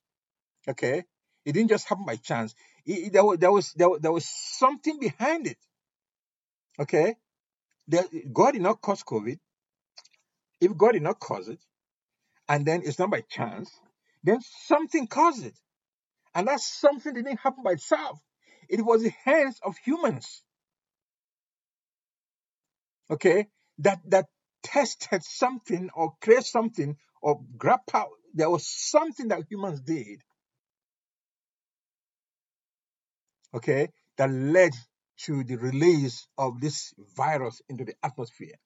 Okay? 0.68 1.04
It 1.44 1.52
didn't 1.52 1.71
just 1.71 1.88
happen 1.88 2.04
by 2.04 2.16
chance. 2.16 2.54
It, 2.87 3.09
it, 3.09 3.12
there, 3.12 3.25
was, 3.25 3.38
there, 3.38 3.50
was, 3.50 3.73
there, 3.73 3.88
there 4.00 4.12
was 4.12 4.25
something 4.25 5.00
behind 5.00 5.49
it. 5.49 5.59
Okay? 6.78 7.16
There, 7.88 8.04
God 8.32 8.52
did 8.52 8.62
not 8.62 8.80
cause 8.80 9.02
COVID. 9.02 9.38
If 10.62 10.78
God 10.78 10.92
did 10.92 11.02
not 11.02 11.21
cause 11.21 11.49
it, 11.49 11.61
and 12.49 12.64
then 12.64 12.83
it's 12.85 12.99
not 13.00 13.11
by 13.11 13.23
chance, 13.23 13.71
then 14.25 14.40
something 14.66 15.09
caused 15.09 15.45
it. 15.45 15.59
And 16.35 16.49
that 16.49 16.61
something 16.61 17.14
didn't 17.14 17.40
happen 17.40 17.64
by 17.64 17.73
itself. 17.73 18.21
It 18.69 18.81
was 18.83 19.02
the 19.02 19.12
hands 19.25 19.59
of 19.64 19.76
humans. 19.85 20.42
Okay? 23.11 23.49
That 23.81 24.00
that 24.07 24.26
tested 24.62 25.25
something 25.25 25.90
or 25.95 26.14
created 26.23 26.47
something 26.47 26.97
or 27.21 27.40
grabbed 27.59 27.88
power. 27.88 28.09
There 28.35 28.50
was 28.50 28.66
something 28.66 29.28
that 29.28 29.45
humans 29.50 29.81
did. 29.81 30.23
Okay, 33.54 33.88
that 34.16 34.31
led 34.31 34.73
to 35.26 35.45
the 35.45 35.57
release 35.57 36.26
of 36.38 36.61
this 36.61 36.95
virus 37.16 37.61
into 37.69 37.85
the 37.85 37.95
atmosphere. 38.02 38.57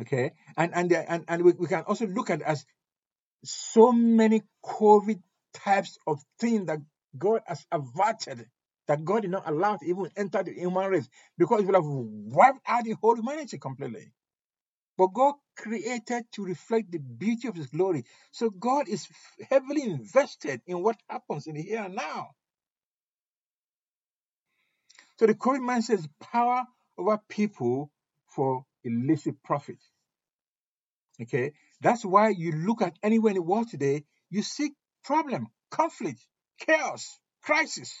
Okay, 0.00 0.32
and 0.56 0.74
and 0.74 0.92
uh, 0.92 1.04
and, 1.06 1.24
and 1.28 1.44
we, 1.44 1.52
we 1.52 1.66
can 1.66 1.82
also 1.82 2.06
look 2.06 2.30
at 2.30 2.40
as 2.42 2.64
so 3.44 3.92
many 3.92 4.42
COVID 4.64 5.20
types 5.52 5.98
of 6.06 6.20
things 6.38 6.66
that 6.66 6.78
God 7.18 7.42
has 7.46 7.66
averted 7.70 8.46
that 8.88 9.04
God 9.04 9.22
did 9.22 9.30
not 9.30 9.48
allow 9.48 9.76
to 9.76 9.86
even 9.86 10.08
enter 10.16 10.42
the 10.42 10.52
human 10.52 10.90
race 10.90 11.08
because 11.38 11.60
it 11.60 11.66
would 11.66 11.74
have 11.74 11.84
wiped 11.84 12.60
out 12.66 12.84
the 12.84 12.94
whole 13.00 13.16
humanity 13.16 13.58
completely. 13.58 14.12
But 14.96 15.08
God 15.08 15.34
created 15.56 16.24
to 16.32 16.44
reflect 16.44 16.90
the 16.90 16.98
beauty 16.98 17.48
of 17.48 17.56
His 17.56 17.66
glory. 17.68 18.04
So 18.30 18.50
God 18.50 18.88
is 18.88 19.06
heavily 19.50 19.82
invested 19.82 20.60
in 20.66 20.82
what 20.82 20.96
happens 21.08 21.46
in 21.46 21.54
the 21.54 21.62
here 21.62 21.82
and 21.82 21.94
now. 21.94 22.30
So 25.18 25.26
the 25.26 25.34
COVID 25.34 25.60
mindset 25.60 25.94
is 25.94 26.08
power 26.20 26.64
over 26.98 27.18
people 27.28 27.90
for 28.26 28.64
illicit 28.84 29.42
profit. 29.42 29.78
Okay, 31.20 31.52
that's 31.80 32.04
why 32.04 32.30
you 32.30 32.52
look 32.52 32.82
at 32.82 32.96
anywhere 33.02 33.30
in 33.30 33.36
the 33.36 33.42
world 33.42 33.68
today, 33.68 34.04
you 34.30 34.42
see 34.42 34.72
problem, 35.04 35.48
conflict, 35.70 36.20
chaos, 36.58 37.18
crisis. 37.42 37.92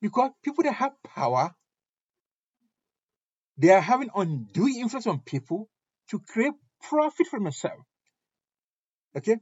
Because 0.00 0.30
people 0.44 0.64
that 0.64 0.74
have 0.74 0.92
power, 1.02 1.54
they 3.56 3.70
are 3.70 3.80
having 3.80 4.10
undue 4.14 4.68
influence 4.68 5.06
on 5.06 5.20
people 5.20 5.68
to 6.10 6.20
create 6.20 6.52
profit 6.82 7.26
for 7.26 7.40
themselves. 7.40 7.82
Okay, 9.16 9.38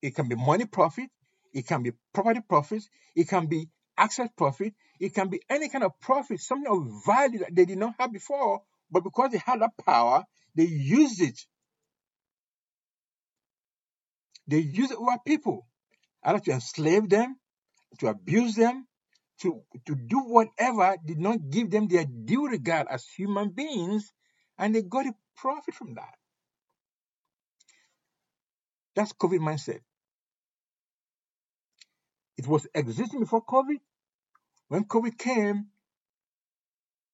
it 0.00 0.14
can 0.14 0.28
be 0.28 0.36
money 0.36 0.64
profit, 0.64 1.10
it 1.52 1.66
can 1.66 1.82
be 1.82 1.92
property 2.14 2.40
profits, 2.48 2.88
it 3.14 3.28
can 3.28 3.46
be 3.46 3.68
access 3.96 4.28
profit, 4.36 4.74
it 5.00 5.14
can 5.14 5.28
be 5.28 5.40
any 5.48 5.68
kind 5.68 5.84
of 5.84 5.92
profit, 6.00 6.40
something 6.40 6.70
of 6.70 7.04
value 7.06 7.40
that 7.40 7.54
they 7.54 7.64
did 7.64 7.78
not 7.78 7.94
have 7.98 8.12
before, 8.12 8.62
but 8.90 9.04
because 9.04 9.32
they 9.32 9.38
had 9.38 9.60
that 9.60 9.76
power, 9.84 10.24
they 10.54 10.64
used 10.64 11.20
it. 11.20 11.38
They 14.46 14.58
used 14.58 14.92
it 14.92 14.98
over 14.98 15.16
people, 15.26 15.66
either 16.22 16.38
to 16.40 16.52
enslave 16.52 17.08
them, 17.08 17.36
to 17.98 18.08
abuse 18.08 18.54
them, 18.54 18.86
to, 19.40 19.62
to 19.86 19.94
do 19.94 20.20
whatever 20.20 20.96
did 21.04 21.18
not 21.18 21.50
give 21.50 21.70
them 21.70 21.88
their 21.88 22.04
due 22.06 22.48
regard 22.48 22.86
as 22.88 23.06
human 23.06 23.50
beings, 23.50 24.12
and 24.58 24.74
they 24.74 24.82
got 24.82 25.06
a 25.06 25.14
profit 25.36 25.74
from 25.74 25.94
that. 25.94 26.14
That's 28.94 29.12
COVID 29.12 29.40
mindset. 29.40 29.80
It 32.36 32.46
was 32.46 32.66
existing 32.74 33.20
before 33.20 33.44
COVID. 33.44 33.80
When 34.68 34.84
COVID 34.84 35.16
came, 35.18 35.66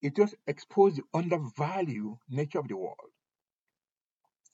it 0.01 0.15
just 0.15 0.35
exposed 0.45 0.97
the 0.97 1.03
undervalued 1.13 2.17
nature 2.29 2.59
of 2.59 2.67
the 2.67 2.75
world. 2.75 3.11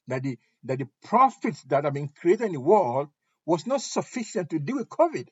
That 0.08 0.24
the 0.24 0.38
that 0.64 0.80
the 0.80 0.90
profits 1.04 1.64
that 1.64 1.86
have 1.86 1.94
been 1.94 2.10
created 2.10 2.48
in 2.48 2.54
the 2.54 2.60
world 2.60 3.10
was 3.46 3.66
not 3.66 3.82
sufficient 3.82 4.50
to 4.50 4.60
deal 4.60 4.78
with 4.78 4.90
COVID. 4.90 5.28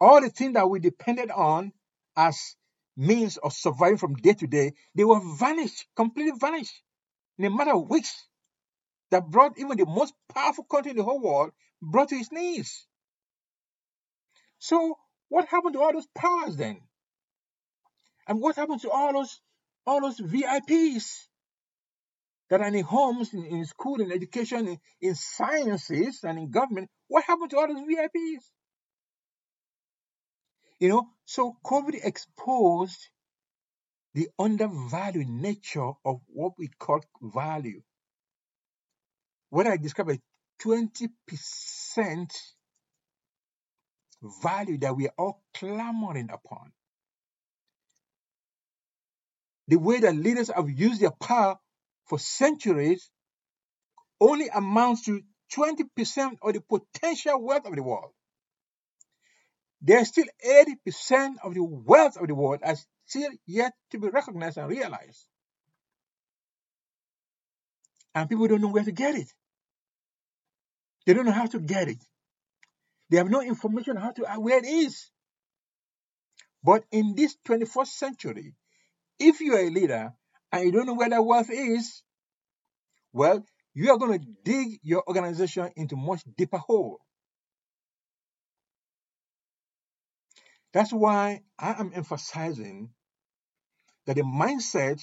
All 0.00 0.20
the 0.20 0.30
things 0.30 0.54
that 0.54 0.68
we 0.68 0.78
depended 0.78 1.30
on 1.30 1.72
as 2.16 2.56
means 2.96 3.36
of 3.36 3.52
surviving 3.52 3.96
from 3.96 4.14
day 4.14 4.34
to 4.34 4.46
day, 4.46 4.74
they 4.94 5.04
were 5.04 5.20
vanished, 5.36 5.86
completely 5.96 6.38
vanished 6.38 6.82
in 7.38 7.46
a 7.46 7.50
matter 7.50 7.74
of 7.74 7.88
weeks. 7.88 8.26
That 9.10 9.30
brought 9.30 9.58
even 9.58 9.78
the 9.78 9.86
most 9.86 10.12
powerful 10.28 10.64
country 10.64 10.90
in 10.90 10.96
the 10.98 11.04
whole 11.04 11.20
world 11.20 11.52
brought 11.80 12.10
to 12.10 12.16
its 12.16 12.30
knees. 12.30 12.87
So 14.58 14.96
what 15.28 15.46
happened 15.48 15.74
to 15.74 15.80
all 15.80 15.92
those 15.92 16.08
powers 16.16 16.56
then? 16.56 16.80
And 18.26 18.40
what 18.40 18.56
happened 18.56 18.80
to 18.82 18.90
all 18.90 19.12
those 19.12 19.40
all 19.86 20.02
those 20.02 20.20
VIPs 20.20 21.26
that 22.50 22.60
are 22.60 22.66
in 22.66 22.84
homes, 22.84 23.32
in, 23.32 23.44
in 23.44 23.64
school, 23.64 24.00
in 24.00 24.12
education, 24.12 24.68
in, 24.68 24.78
in 25.00 25.14
sciences, 25.14 26.20
and 26.24 26.38
in 26.38 26.50
government? 26.50 26.90
What 27.06 27.24
happened 27.24 27.50
to 27.50 27.58
all 27.58 27.68
those 27.68 27.84
VIPs? 27.84 28.44
You 30.78 30.88
know, 30.88 31.08
so 31.24 31.56
COVID 31.64 32.04
exposed 32.04 33.08
the 34.14 34.28
undervalued 34.38 35.28
nature 35.28 35.92
of 36.04 36.20
what 36.26 36.52
we 36.58 36.68
call 36.78 37.00
value. 37.20 37.82
What 39.50 39.66
I 39.66 39.76
describe 39.76 40.10
as 40.10 40.18
20% 40.62 42.30
value 44.22 44.78
that 44.78 44.96
we 44.96 45.08
are 45.08 45.14
all 45.18 45.42
clamoring 45.54 46.30
upon. 46.30 46.72
The 49.68 49.76
way 49.76 50.00
that 50.00 50.16
leaders 50.16 50.50
have 50.54 50.70
used 50.70 51.00
their 51.00 51.10
power 51.10 51.58
for 52.06 52.18
centuries 52.18 53.10
only 54.20 54.48
amounts 54.48 55.04
to 55.04 55.20
20% 55.54 56.38
of 56.42 56.52
the 56.54 56.60
potential 56.60 57.42
wealth 57.42 57.66
of 57.66 57.74
the 57.74 57.82
world. 57.82 58.12
There's 59.80 60.08
still 60.08 60.26
80% 60.44 61.36
of 61.44 61.54
the 61.54 61.62
wealth 61.62 62.16
of 62.16 62.26
the 62.26 62.34
world 62.34 62.60
as 62.62 62.84
still 63.06 63.30
yet 63.46 63.72
to 63.90 63.98
be 63.98 64.08
recognized 64.08 64.58
and 64.58 64.68
realized. 64.68 65.26
And 68.14 68.28
people 68.28 68.48
don't 68.48 68.60
know 68.60 68.68
where 68.68 68.84
to 68.84 68.92
get 68.92 69.14
it. 69.14 69.32
They 71.06 71.14
don't 71.14 71.26
know 71.26 71.32
how 71.32 71.46
to 71.46 71.60
get 71.60 71.88
it. 71.88 72.02
They 73.10 73.16
have 73.16 73.30
no 73.30 73.40
information 73.40 73.96
how 73.96 74.10
to 74.12 74.24
uh, 74.24 74.38
where 74.38 74.58
it 74.58 74.66
is. 74.66 75.10
But 76.62 76.84
in 76.90 77.14
this 77.14 77.36
21st 77.46 77.86
century, 77.86 78.54
if 79.18 79.40
you 79.40 79.54
are 79.54 79.60
a 79.60 79.70
leader 79.70 80.12
and 80.52 80.64
you 80.64 80.72
don't 80.72 80.86
know 80.86 80.94
where 80.94 81.08
that 81.08 81.24
wealth 81.24 81.50
is, 81.50 82.02
well, 83.12 83.44
you 83.74 83.90
are 83.90 83.98
going 83.98 84.18
to 84.18 84.26
dig 84.44 84.80
your 84.82 85.02
organization 85.06 85.70
into 85.76 85.96
much 85.96 86.22
deeper 86.36 86.58
hole. 86.58 86.98
That's 90.72 90.92
why 90.92 91.42
I 91.58 91.80
am 91.80 91.92
emphasizing 91.94 92.90
that 94.06 94.16
the 94.16 94.22
mindset, 94.22 95.02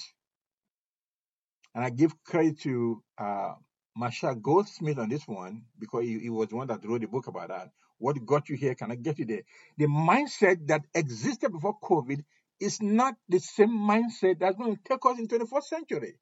and 1.74 1.84
I 1.84 1.90
give 1.90 2.22
credit 2.22 2.60
to 2.60 3.02
uh, 3.18 3.54
Marshall 3.96 4.36
Goldsmith 4.36 4.98
on 4.98 5.08
this 5.08 5.26
one 5.26 5.62
because 5.78 6.04
he, 6.04 6.18
he 6.20 6.30
was 6.30 6.52
one 6.52 6.68
that 6.68 6.84
wrote 6.84 7.00
the 7.00 7.08
book 7.08 7.26
about 7.26 7.48
that. 7.48 7.70
What 7.98 8.24
got 8.26 8.48
you 8.48 8.56
here 8.56 8.74
cannot 8.74 9.02
get 9.02 9.18
you 9.18 9.24
there. 9.24 9.42
The 9.78 9.86
mindset 9.86 10.66
that 10.68 10.82
existed 10.94 11.52
before 11.52 11.78
COVID 11.80 12.22
is 12.60 12.80
not 12.82 13.14
the 13.28 13.38
same 13.38 13.70
mindset 13.70 14.40
that's 14.40 14.56
going 14.56 14.76
to 14.76 14.82
take 14.82 15.04
us 15.04 15.18
in 15.18 15.28
21st 15.28 15.64
century. 15.64 16.18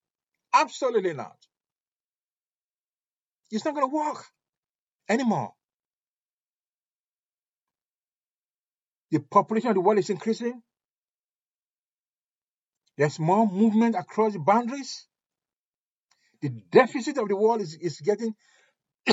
Absolutely 0.52 1.14
not. 1.14 1.36
It's 3.50 3.64
not 3.64 3.74
going 3.74 3.88
to 3.88 3.94
work 3.94 4.24
anymore. 5.08 5.52
The 9.10 9.20
population 9.20 9.68
of 9.70 9.74
the 9.74 9.80
world 9.80 9.98
is 9.98 10.10
increasing. 10.10 10.60
There's 12.96 13.18
more 13.18 13.46
movement 13.46 13.96
across 13.96 14.32
the 14.32 14.38
boundaries. 14.38 15.06
The 16.42 16.50
deficit 16.50 17.18
of 17.18 17.28
the 17.28 17.36
world 17.36 17.60
is, 17.60 17.74
is 17.74 18.00
getting 18.00 18.34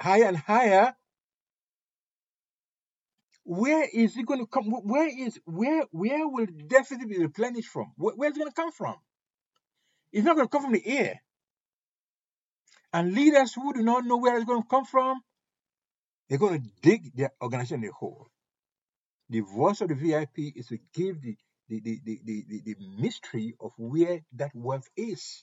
higher 0.00 0.24
and 0.24 0.36
higher. 0.36 0.94
Where 3.48 3.88
is 3.90 4.14
it 4.14 4.26
going 4.26 4.40
to 4.40 4.46
come? 4.46 4.66
Where 4.66 5.08
is 5.08 5.40
where 5.46 5.84
where 5.90 6.28
will 6.28 6.44
the 6.44 6.64
deficit 6.64 7.08
be 7.08 7.16
replenished 7.16 7.70
from? 7.70 7.94
Where, 7.96 8.14
where's 8.14 8.36
it 8.36 8.40
going 8.40 8.50
to 8.50 8.54
come 8.54 8.72
from? 8.72 8.96
It's 10.12 10.26
not 10.26 10.36
going 10.36 10.46
to 10.46 10.50
come 10.50 10.64
from 10.64 10.74
the 10.74 10.86
air. 10.86 11.22
And 12.92 13.14
leaders 13.14 13.54
who 13.54 13.72
do 13.72 13.82
not 13.82 14.04
know 14.04 14.18
where 14.18 14.36
it's 14.36 14.44
going 14.44 14.60
to 14.60 14.68
come 14.68 14.84
from, 14.84 15.22
they're 16.28 16.38
going 16.38 16.60
to 16.60 16.68
dig 16.82 17.16
their 17.16 17.30
organization 17.40 17.84
a 17.84 17.90
hole. 17.90 18.26
The 19.30 19.40
voice 19.40 19.80
of 19.80 19.88
the 19.88 19.94
VIP 19.94 20.54
is 20.54 20.66
to 20.66 20.76
give 20.92 21.22
the 21.22 21.34
the, 21.70 21.80
the, 21.80 22.00
the, 22.04 22.44
the, 22.46 22.60
the 22.66 22.76
mystery 22.98 23.54
of 23.60 23.72
where 23.78 24.20
that 24.34 24.50
wealth 24.52 24.88
is. 24.94 25.42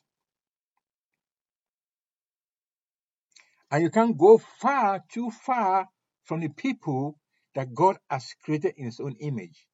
And 3.72 3.82
you 3.82 3.90
can't 3.90 4.16
go 4.16 4.38
far, 4.38 5.02
too 5.12 5.32
far 5.32 5.88
from 6.24 6.42
the 6.42 6.50
people 6.50 7.18
that 7.56 7.74
God 7.74 7.98
has 8.10 8.36
created 8.44 8.76
in 8.78 8.86
His 8.86 9.00
own 9.00 9.16
image. 9.20 9.66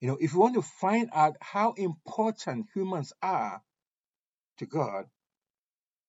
You 0.00 0.08
know, 0.08 0.18
if 0.20 0.32
you 0.32 0.40
want 0.40 0.54
to 0.54 0.62
find 0.62 1.08
out 1.12 1.36
how 1.40 1.72
important 1.72 2.66
humans 2.74 3.12
are 3.22 3.62
to 4.58 4.66
God, 4.66 5.06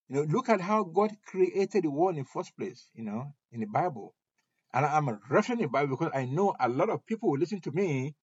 you 0.08 0.16
know, 0.16 0.24
look 0.24 0.50
at 0.50 0.60
how 0.60 0.84
God 0.84 1.12
created 1.26 1.84
the 1.84 1.90
world 1.90 2.18
in 2.18 2.24
the 2.24 2.30
first 2.34 2.58
place, 2.58 2.90
you 2.94 3.04
know, 3.04 3.34
in 3.52 3.62
the 3.62 3.66
Bible. 3.66 4.14
And 4.74 4.86
I'm 4.86 5.20
referring 5.30 5.60
the 5.60 5.68
Bible 5.68 5.98
because 5.98 6.12
I 6.14 6.26
know 6.26 6.56
a 6.60 6.70
lot 6.70 6.90
of 6.90 7.06
people 7.06 7.30
who 7.30 7.38
listen 7.38 7.62
to 7.62 7.72
me 7.72 8.16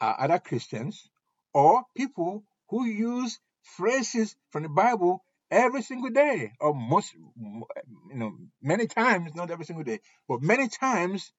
are 0.00 0.16
other 0.20 0.38
Christians 0.38 1.08
or 1.54 1.84
people 1.96 2.44
who 2.68 2.84
use 2.84 3.38
phrases 3.62 4.36
from 4.50 4.64
the 4.64 4.68
Bible 4.68 5.24
every 5.50 5.82
single 5.82 6.10
day, 6.10 6.52
or 6.60 6.74
most, 6.74 7.14
you 7.14 7.64
know, 8.14 8.32
many 8.62 8.86
times, 8.86 9.34
not 9.34 9.50
every 9.50 9.64
single 9.64 9.84
day, 9.84 10.00
but 10.28 10.42
many 10.42 10.68
times, 10.68 11.32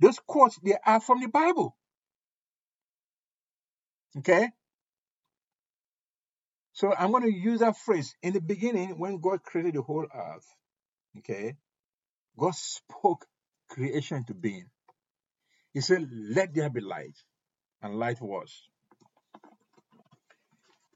those 0.00 0.18
quotes 0.26 0.58
they 0.62 0.76
are 0.86 1.00
from 1.00 1.20
the 1.20 1.28
Bible. 1.28 1.76
Okay. 4.18 4.48
So 6.72 6.94
I'm 6.96 7.10
going 7.10 7.24
to 7.24 7.32
use 7.32 7.60
that 7.60 7.76
phrase 7.76 8.14
in 8.22 8.32
the 8.32 8.40
beginning 8.40 8.98
when 8.98 9.20
God 9.20 9.42
created 9.42 9.74
the 9.74 9.82
whole 9.82 10.06
earth. 10.14 10.46
Okay. 11.18 11.56
God 12.38 12.54
spoke 12.54 13.26
creation 13.68 14.24
to 14.26 14.34
being. 14.34 14.66
He 15.74 15.80
said, 15.80 16.08
Let 16.10 16.54
there 16.54 16.70
be 16.70 16.80
light. 16.80 17.16
And 17.82 17.98
light 17.98 18.20
was. 18.20 18.52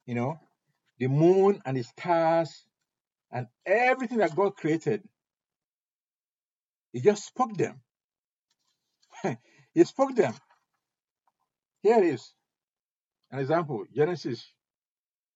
You 0.06 0.14
know, 0.14 0.40
the 1.02 1.08
moon 1.08 1.60
and 1.66 1.76
the 1.76 1.82
stars 1.82 2.64
and 3.32 3.48
everything 3.66 4.18
that 4.18 4.36
God 4.36 4.54
created, 4.54 5.02
He 6.92 7.00
just 7.00 7.26
spoke 7.26 7.56
them. 7.56 7.80
he 9.74 9.82
spoke 9.82 10.14
them. 10.14 10.32
Here 11.82 12.04
is. 12.04 12.32
An 13.32 13.40
example, 13.40 13.84
Genesis 13.92 14.46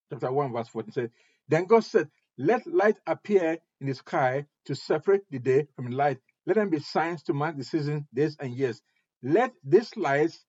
chapter 0.08 0.30
1, 0.30 0.52
verse 0.52 0.68
14 0.68 0.92
says, 0.92 1.10
Then 1.48 1.64
God 1.64 1.82
said, 1.82 2.10
Let 2.38 2.64
light 2.68 2.98
appear 3.04 3.58
in 3.80 3.88
the 3.88 3.94
sky 3.94 4.46
to 4.66 4.76
separate 4.76 5.22
the 5.32 5.40
day 5.40 5.66
from 5.74 5.90
the 5.90 5.96
light. 5.96 6.18
Let 6.46 6.58
them 6.58 6.70
be 6.70 6.78
signs 6.78 7.24
to 7.24 7.34
mark 7.34 7.56
the 7.56 7.64
season, 7.64 8.06
days, 8.14 8.36
and 8.38 8.54
years. 8.54 8.80
Let 9.20 9.52
these 9.64 9.96
lights 9.96 10.44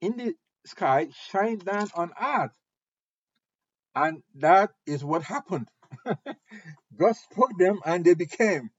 in 0.00 0.16
the 0.16 0.34
sky 0.64 1.08
shine 1.28 1.58
down 1.58 1.90
on 1.94 2.12
earth. 2.18 2.52
And 3.94 4.22
that 4.36 4.70
is 4.86 5.04
what 5.04 5.22
happened. 5.22 5.68
God 6.96 7.16
spoke 7.16 7.58
them 7.58 7.80
and 7.84 8.04
they 8.04 8.14
became. 8.14 8.70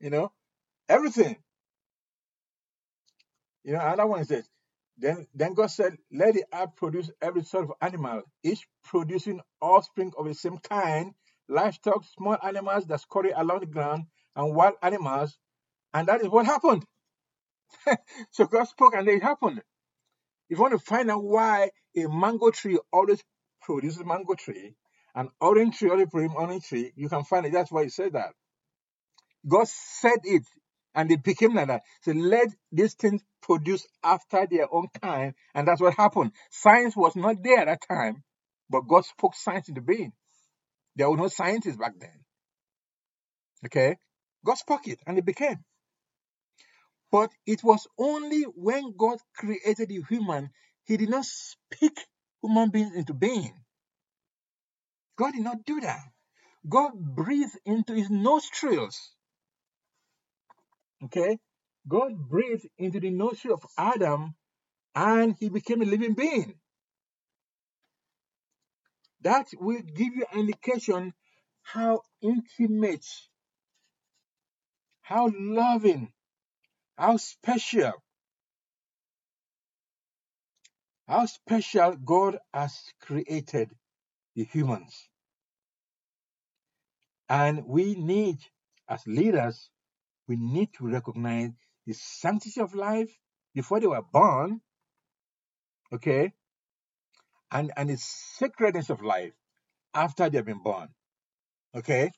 You 0.00 0.10
know, 0.10 0.32
everything. 0.88 1.36
You 3.64 3.72
know, 3.74 3.80
another 3.80 4.06
one 4.06 4.24
says, 4.24 4.48
then, 4.96 5.26
then 5.34 5.54
God 5.54 5.68
said, 5.68 5.96
Let 6.12 6.34
the 6.34 6.44
earth 6.52 6.74
produce 6.76 7.10
every 7.22 7.44
sort 7.44 7.64
of 7.64 7.72
animal, 7.80 8.22
each 8.42 8.66
producing 8.84 9.40
offspring 9.60 10.12
of 10.18 10.26
the 10.26 10.34
same 10.34 10.58
kind, 10.58 11.14
livestock, 11.48 12.04
small 12.16 12.36
animals 12.42 12.86
that 12.86 13.00
scurry 13.00 13.30
along 13.30 13.60
the 13.60 13.66
ground, 13.66 14.06
and 14.34 14.54
wild 14.54 14.74
animals. 14.82 15.38
And 15.94 16.08
that 16.08 16.20
is 16.20 16.28
what 16.28 16.46
happened. 16.46 16.84
so 18.30 18.46
God 18.46 18.64
spoke 18.64 18.94
and 18.94 19.08
it 19.08 19.22
happened. 19.22 19.62
If 20.50 20.58
you 20.58 20.62
want 20.62 20.72
to 20.72 20.84
find 20.84 21.10
out 21.10 21.22
why 21.22 21.70
a 21.96 22.08
mango 22.08 22.50
tree 22.50 22.78
always 22.92 23.22
produces 23.68 24.02
mango 24.02 24.34
tree, 24.34 24.74
an 25.14 25.28
orange 25.40 25.78
tree 25.78 25.90
always 25.90 26.08
produces 26.08 26.34
orange 26.36 26.64
tree, 26.64 26.90
you 26.96 27.08
can 27.08 27.22
find 27.24 27.44
it. 27.44 27.52
That's 27.52 27.70
why 27.70 27.84
he 27.84 27.90
said 27.90 28.14
that. 28.14 28.30
God 29.46 29.68
said 29.68 30.20
it 30.24 30.42
and 30.94 31.12
it 31.12 31.22
became 31.22 31.54
like 31.54 31.68
that. 31.68 31.82
So 32.00 32.12
let 32.12 32.48
these 32.72 32.94
things 32.94 33.20
produce 33.42 33.86
after 34.02 34.46
their 34.50 34.72
own 34.72 34.88
kind, 35.02 35.34
and 35.54 35.68
that's 35.68 35.82
what 35.82 35.94
happened. 35.94 36.32
Science 36.50 36.96
was 36.96 37.14
not 37.14 37.42
there 37.42 37.58
at 37.58 37.66
that 37.66 37.82
time, 37.86 38.24
but 38.70 38.88
God 38.88 39.04
spoke 39.04 39.34
science 39.34 39.68
into 39.68 39.82
being. 39.82 40.12
There 40.96 41.10
were 41.10 41.16
no 41.16 41.28
scientists 41.28 41.76
back 41.76 41.92
then. 42.00 42.24
Okay? 43.66 43.96
God 44.44 44.56
spoke 44.56 44.88
it 44.88 44.98
and 45.06 45.18
it 45.18 45.26
became. 45.26 45.58
But 47.12 47.30
it 47.46 47.62
was 47.62 47.86
only 47.98 48.42
when 48.42 48.94
God 48.96 49.18
created 49.36 49.88
the 49.88 50.02
human, 50.08 50.50
He 50.84 50.96
did 50.96 51.10
not 51.10 51.24
speak 51.26 51.98
human 52.42 52.70
beings 52.70 52.94
into 52.94 53.14
being. 53.14 53.54
God 55.16 55.32
did 55.32 55.42
not 55.42 55.64
do 55.64 55.80
that. 55.80 56.00
God 56.68 56.92
breathed 56.94 57.58
into 57.64 57.94
his 57.94 58.10
nostrils 58.10 59.12
Okay? 61.04 61.38
God 61.86 62.28
breathed 62.28 62.66
into 62.76 63.00
the 63.00 63.10
nostril 63.10 63.54
of 63.54 63.66
Adam 63.76 64.34
and 64.94 65.36
he 65.38 65.48
became 65.48 65.80
a 65.82 65.86
living 65.86 66.14
being. 66.14 66.54
That 69.22 69.46
will 69.58 69.82
give 69.82 70.14
you 70.14 70.26
an 70.32 70.40
indication 70.40 71.14
how 71.62 72.02
intimate, 72.20 73.06
how 75.02 75.30
loving, 75.34 76.12
how 76.96 77.16
special, 77.16 77.92
how 81.08 81.24
special 81.24 81.96
God 81.96 82.38
has 82.52 82.78
created 83.00 83.70
the 84.36 84.44
humans. 84.44 85.08
And 87.30 87.64
we 87.66 87.94
need, 87.94 88.38
as 88.88 89.06
leaders, 89.06 89.70
we 90.28 90.36
need 90.36 90.68
to 90.74 90.86
recognize 90.86 91.50
the 91.86 91.94
sanctity 91.94 92.60
of 92.60 92.74
life 92.74 93.10
before 93.54 93.80
they 93.80 93.86
were 93.86 94.02
born, 94.02 94.60
okay, 95.92 96.32
and, 97.50 97.72
and 97.76 97.88
the 97.88 97.96
sacredness 97.96 98.90
of 98.90 99.02
life 99.02 99.32
after 99.94 100.28
they've 100.28 100.44
been 100.44 100.62
born, 100.62 100.88
okay. 101.74 102.10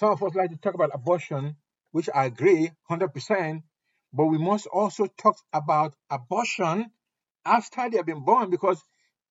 Some 0.00 0.10
of 0.10 0.22
us 0.22 0.34
like 0.34 0.50
to 0.50 0.56
talk 0.56 0.74
about 0.74 0.90
abortion, 0.92 1.56
which 1.92 2.08
I 2.12 2.24
agree 2.24 2.72
100%, 2.90 3.62
but 4.12 4.26
we 4.26 4.38
must 4.38 4.66
also 4.66 5.06
talk 5.06 5.36
about 5.52 5.94
abortion 6.10 6.90
after 7.44 7.88
they 7.90 7.96
have 7.96 8.06
been 8.06 8.24
born 8.24 8.50
because, 8.50 8.82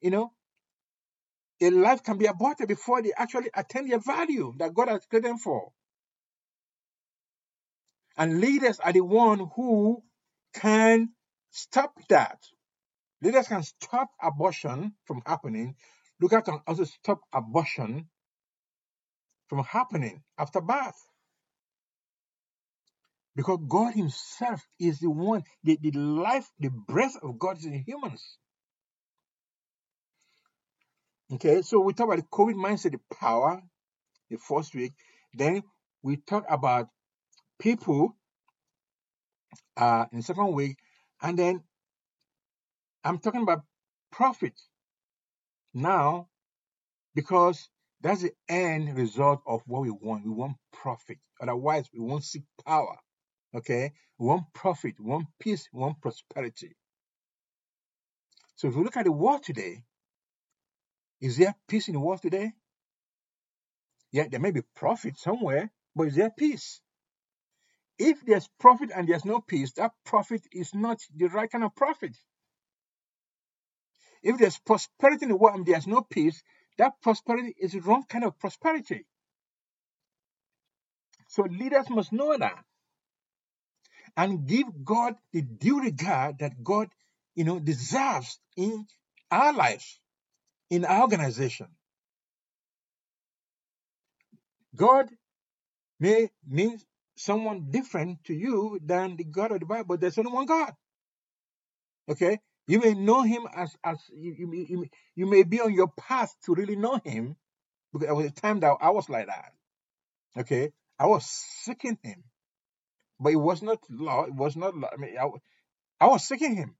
you 0.01 0.11
know, 0.11 0.31
a 1.61 1.69
life 1.69 2.03
can 2.03 2.17
be 2.17 2.25
aborted 2.25 2.67
before 2.67 3.01
they 3.01 3.13
actually 3.15 3.49
attain 3.53 3.87
their 3.87 3.99
value 3.99 4.53
that 4.57 4.73
God 4.73 4.89
has 4.89 5.05
created 5.05 5.29
them 5.29 5.37
for. 5.37 5.71
And 8.17 8.41
leaders 8.41 8.79
are 8.79 8.93
the 8.93 9.01
one 9.01 9.47
who 9.55 10.03
can 10.53 11.09
stop 11.51 11.93
that. 12.09 12.39
Leaders 13.21 13.47
can 13.47 13.63
stop 13.63 14.09
abortion 14.21 14.93
from 15.05 15.21
happening. 15.25 15.75
Leaders 16.19 16.43
can 16.43 16.59
also 16.67 16.83
stop 16.83 17.19
abortion 17.31 18.09
from 19.47 19.63
happening 19.63 20.23
after 20.37 20.61
birth. 20.61 21.07
Because 23.35 23.59
God 23.67 23.93
Himself 23.93 24.61
is 24.79 24.99
the 24.99 25.09
one, 25.09 25.43
the, 25.63 25.77
the 25.81 25.91
life, 25.91 26.49
the 26.59 26.69
breath 26.69 27.15
of 27.21 27.39
God 27.39 27.57
is 27.57 27.65
in 27.65 27.83
humans. 27.85 28.37
Okay, 31.33 31.61
so 31.61 31.79
we 31.79 31.93
talk 31.93 32.07
about 32.07 32.17
the 32.17 32.23
COVID 32.23 32.55
mindset, 32.55 32.91
the 32.91 32.99
power, 33.15 33.61
the 34.29 34.37
first 34.37 34.75
week. 34.75 34.93
Then 35.33 35.63
we 36.03 36.17
talk 36.17 36.45
about 36.49 36.89
people 37.57 38.17
uh, 39.77 40.05
in 40.11 40.19
the 40.19 40.23
second 40.23 40.53
week. 40.53 40.77
And 41.21 41.39
then 41.39 41.63
I'm 43.03 43.19
talking 43.19 43.43
about 43.43 43.61
profit 44.11 44.59
now 45.73 46.27
because 47.15 47.69
that's 48.01 48.23
the 48.23 48.31
end 48.49 48.97
result 48.97 49.41
of 49.45 49.61
what 49.65 49.83
we 49.83 49.91
want. 49.91 50.25
We 50.25 50.31
want 50.31 50.57
profit. 50.73 51.17
Otherwise, 51.41 51.87
we 51.93 51.99
won't 51.99 52.23
seek 52.23 52.43
power. 52.65 52.97
Okay? 53.53 53.93
One 54.17 54.45
profit, 54.53 54.99
one 54.99 55.27
peace, 55.39 55.67
one 55.71 55.95
prosperity. 56.01 56.75
So 58.55 58.67
if 58.67 58.75
you 58.75 58.83
look 58.83 58.97
at 58.97 59.05
the 59.05 59.11
world 59.11 59.43
today, 59.43 59.83
is 61.19 61.37
there 61.37 61.55
peace 61.67 61.87
in 61.87 61.93
the 61.93 61.99
world 61.99 62.21
today? 62.21 62.53
Yeah, 64.11 64.27
there 64.29 64.39
may 64.39 64.51
be 64.51 64.61
profit 64.75 65.17
somewhere, 65.17 65.71
but 65.95 66.07
is 66.07 66.15
there 66.15 66.29
peace? 66.29 66.81
If 67.97 68.25
there's 68.25 68.49
profit 68.59 68.91
and 68.95 69.07
there's 69.07 69.25
no 69.25 69.39
peace, 69.39 69.73
that 69.73 69.91
profit 70.05 70.41
is 70.51 70.73
not 70.73 70.99
the 71.15 71.27
right 71.27 71.49
kind 71.49 71.63
of 71.63 71.75
profit. 71.75 72.15
If 74.23 74.37
there's 74.37 74.57
prosperity 74.59 75.23
in 75.23 75.29
the 75.29 75.35
world 75.35 75.57
and 75.57 75.65
there's 75.65 75.87
no 75.87 76.01
peace, 76.01 76.43
that 76.77 76.93
prosperity 77.01 77.55
is 77.59 77.73
the 77.73 77.81
wrong 77.81 78.03
kind 78.07 78.23
of 78.23 78.37
prosperity. 78.39 79.05
So 81.27 81.43
leaders 81.43 81.89
must 81.89 82.11
know 82.11 82.37
that 82.37 82.63
and 84.17 84.47
give 84.47 84.67
God 84.83 85.15
the 85.33 85.41
due 85.41 85.81
regard 85.81 86.39
that 86.39 86.63
God, 86.63 86.89
you 87.35 87.43
know, 87.43 87.59
deserves 87.59 88.39
in 88.57 88.85
our 89.29 89.53
lives, 89.53 89.99
in 90.69 90.85
our 90.85 91.01
organization. 91.01 91.67
God 94.75 95.09
may 95.99 96.29
mean 96.47 96.79
someone 97.15 97.67
different 97.69 98.23
to 98.25 98.33
you 98.33 98.79
than 98.83 99.15
the 99.15 99.23
God 99.23 99.51
of 99.51 99.59
the 99.59 99.65
Bible. 99.65 99.97
There's 99.97 100.17
only 100.17 100.31
one 100.31 100.45
God. 100.45 100.73
Okay? 102.09 102.39
You 102.67 102.79
may 102.79 102.93
know 102.93 103.21
him 103.21 103.47
as 103.53 103.75
as 103.83 103.97
you, 104.15 104.33
you, 104.37 104.65
you, 104.69 104.85
you 105.15 105.25
may 105.25 105.43
be 105.43 105.61
on 105.61 105.73
your 105.73 105.89
path 105.89 106.33
to 106.45 106.53
really 106.53 106.75
know 106.75 106.99
him 107.03 107.35
because 107.91 108.07
there 108.07 108.15
was 108.15 108.27
a 108.27 108.31
time 108.31 108.59
that 108.61 108.77
I 108.79 108.91
was 108.91 109.09
like 109.09 109.27
that. 109.27 109.53
Okay? 110.37 110.71
I 110.97 111.07
was 111.07 111.25
seeking 111.25 111.97
him. 112.01 112.23
But 113.21 113.33
it 113.33 113.37
was 113.37 113.61
not 113.61 113.79
law, 113.89 114.23
it 114.25 114.33
was 114.33 114.55
not 114.55 114.75
law. 114.75 114.89
I 114.91 114.97
mean 114.97 115.15
I, 115.17 115.29
I 115.99 116.07
was 116.07 116.27
seeking 116.27 116.55
him 116.55 116.75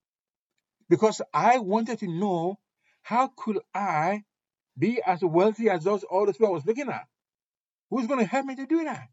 because 0.90 1.22
I 1.34 1.60
wanted 1.60 2.00
to 2.00 2.08
know 2.08 2.58
how 3.04 3.28
could 3.36 3.60
I 3.74 4.24
be 4.78 5.02
as 5.06 5.22
wealthy 5.22 5.70
as 5.70 5.84
those 5.84 6.04
all 6.04 6.26
the 6.26 6.34
people 6.34 6.48
I 6.48 6.52
was 6.52 6.66
looking 6.66 6.90
at? 6.90 7.06
Who's 7.92 8.08
going 8.08 8.20
to 8.20 8.26
help 8.26 8.46
me 8.46 8.56
to 8.56 8.66
do 8.66 8.84
that? 8.86 9.10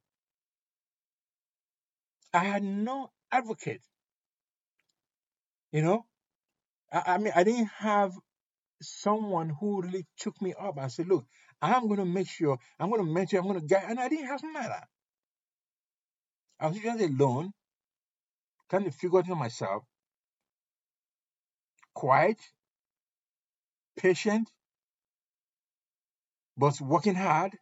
I 2.33 2.45
had 2.45 2.63
no 2.63 3.11
advocate. 3.31 3.83
You 5.73 5.83
know, 5.83 6.07
I, 6.93 7.03
I 7.15 7.19
mean, 7.19 7.33
I 7.37 7.45
didn't 7.45 7.71
have 7.79 8.15
someone 8.81 9.51
who 9.51 9.83
really 9.83 10.07
took 10.19 10.41
me 10.41 10.55
up 10.59 10.79
and 10.79 10.91
said, 10.91 11.09
"Look, 11.09 11.27
I'm 11.61 11.87
going 11.89 11.99
to 11.99 12.05
make 12.05 12.29
sure 12.29 12.59
I'm 12.79 12.91
going 12.91 13.05
to 13.05 13.13
mentor, 13.13 13.39
I'm 13.39 13.45
going 13.49 13.61
to 13.61 13.67
guide," 13.67 13.85
and 13.89 14.01
I 14.01 14.09
didn't 14.09 14.27
have 14.27 14.41
something 14.41 14.61
like 14.63 14.71
that. 14.71 14.89
I 16.61 16.69
was 16.69 16.79
just 16.81 17.01
alone, 17.01 17.53
trying 18.71 18.85
to 18.85 18.91
figure 18.91 19.19
out 19.21 19.29
myself. 19.29 19.85
Quiet, 21.95 22.39
patient, 23.97 24.51
but 26.57 26.81
working 26.81 27.17
hard. 27.17 27.57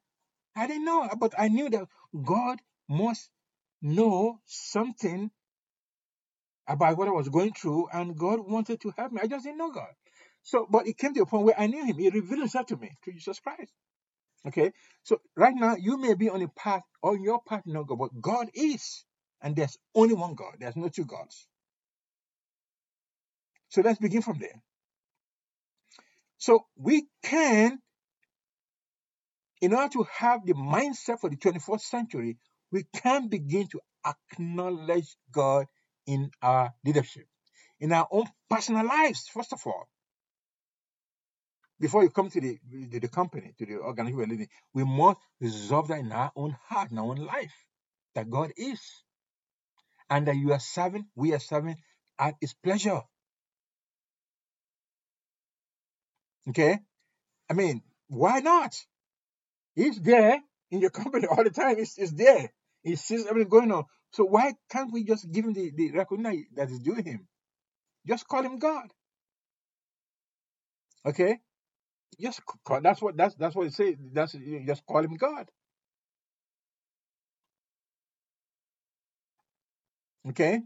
I 0.57 0.67
didn't 0.67 0.85
know, 0.87 1.09
but 1.19 1.35
I 1.39 1.49
knew 1.49 1.71
that 1.71 1.89
God 2.25 2.59
must 2.89 3.31
know 3.83 4.41
something 4.47 5.31
about 6.69 6.99
what 6.99 7.09
I 7.09 7.13
was 7.13 7.29
going 7.29 7.53
through, 7.53 7.89
and 7.93 8.19
God 8.19 8.41
wanted 8.41 8.81
to 8.83 8.93
help 8.97 9.13
me. 9.13 9.21
I 9.23 9.27
just 9.29 9.45
didn't 9.45 9.59
know 9.59 9.73
God. 9.73 9.93
So, 10.43 10.67
but 10.71 10.87
it 10.89 10.99
came 10.99 11.15
to 11.15 11.23
a 11.23 11.27
point 11.27 11.45
where 11.47 11.61
I 11.61 11.67
knew 11.67 11.85
him. 11.85 11.99
He 11.99 12.11
revealed 12.11 12.41
himself 12.41 12.67
to 12.69 12.77
me 12.77 12.93
through 13.05 13.15
Jesus 13.15 13.41
Christ. 13.41 13.73
Okay. 14.47 14.73
So 15.03 15.21
right 15.37 15.55
now 15.55 15.77
you 15.77 15.99
may 15.99 16.15
be 16.15 16.29
on 16.29 16.43
a 16.43 16.49
path, 16.49 16.83
on 17.03 17.23
your 17.23 17.41
path, 17.43 17.63
no 17.67 17.85
God, 17.85 17.99
but 17.99 18.21
God 18.21 18.49
is, 18.55 19.05
and 19.43 19.57
there's 19.57 19.77
only 19.95 20.15
one 20.15 20.35
God. 20.35 20.55
There's 20.59 20.77
no 20.77 20.89
two 20.89 21.05
gods. 21.05 21.47
So 23.69 23.83
let's 23.83 23.99
begin 23.99 24.23
from 24.23 24.39
there. 24.39 24.63
So 26.39 26.67
we 26.77 27.07
can, 27.25 27.79
in 29.61 29.75
order 29.75 29.93
to 29.95 30.07
have 30.19 30.47
the 30.47 30.55
mindset 30.55 31.21
for 31.21 31.31
the 31.31 31.37
21st 31.37 31.81
century, 31.81 32.37
we 32.71 32.85
can 32.95 33.29
begin 33.29 33.69
to 33.69 33.81
acknowledge 34.07 35.17
God 35.33 35.67
in 36.07 36.31
our 36.43 36.73
leadership, 36.85 37.27
in 37.81 37.93
our 37.93 38.07
own 38.11 38.27
personal 38.49 38.87
lives, 38.87 39.29
first 39.29 39.53
of 39.53 39.61
all. 39.67 39.89
Before 41.79 42.03
you 42.03 42.11
come 42.11 42.31
to 42.31 42.41
the, 42.41 42.59
the, 42.71 42.99
the 43.01 43.09
company, 43.09 43.53
to 43.59 43.67
the 43.67 43.77
organization 43.77 44.19
we're 44.19 44.27
leading, 44.27 44.49
we 44.73 44.85
must 44.85 45.19
resolve 45.41 45.89
that 45.89 45.99
in 45.99 46.11
our 46.11 46.33
own 46.35 46.57
heart, 46.69 46.91
in 46.91 46.99
our 46.99 47.05
own 47.05 47.19
life, 47.19 47.53
that 48.15 48.31
God 48.31 48.53
is. 48.57 48.81
And 50.09 50.27
that 50.29 50.37
you 50.37 50.53
are 50.53 50.61
serving, 50.61 51.07
we 51.15 51.35
are 51.35 51.41
serving 51.41 51.77
at 52.19 52.35
His 52.41 52.55
pleasure. 52.55 53.03
Okay? 56.49 56.79
I 57.51 57.55
mean, 57.55 57.83
why 58.09 58.39
not? 58.39 58.75
He's 59.75 60.01
there 60.01 60.41
in 60.71 60.81
your 60.81 60.91
company 61.03 61.27
all 61.27 61.45
the 61.45 61.51
time. 61.51 61.77
He's, 61.77 61.95
he's 61.95 62.13
there. 62.13 62.53
He 62.83 62.97
sees 62.97 63.27
everything 63.27 63.51
going 63.51 63.73
on. 63.73 63.85
So 64.13 64.25
why 64.25 64.55
can't 64.71 64.93
we 64.93 65.05
just 65.05 65.31
give 65.31 65.45
him 65.45 65.53
the, 65.53 65.73
the 65.77 65.91
recognition 65.91 66.47
that 66.55 66.71
is 66.71 66.79
due 66.79 66.95
him? 66.95 67.27
Just 68.07 68.27
call 68.27 68.43
him 68.43 68.59
God. 68.59 68.87
Okay? 71.05 71.41
Call, 72.65 72.81
that's 72.83 73.03
what 73.03 73.17
that's 73.17 73.35
that's 73.37 73.55
what 73.57 73.67
it 73.69 73.75
says. 73.75 73.97
That's 74.13 74.35
just 74.67 74.87
call 74.87 75.05
him 75.05 75.17
God. 75.17 75.51
Okay? 80.29 80.63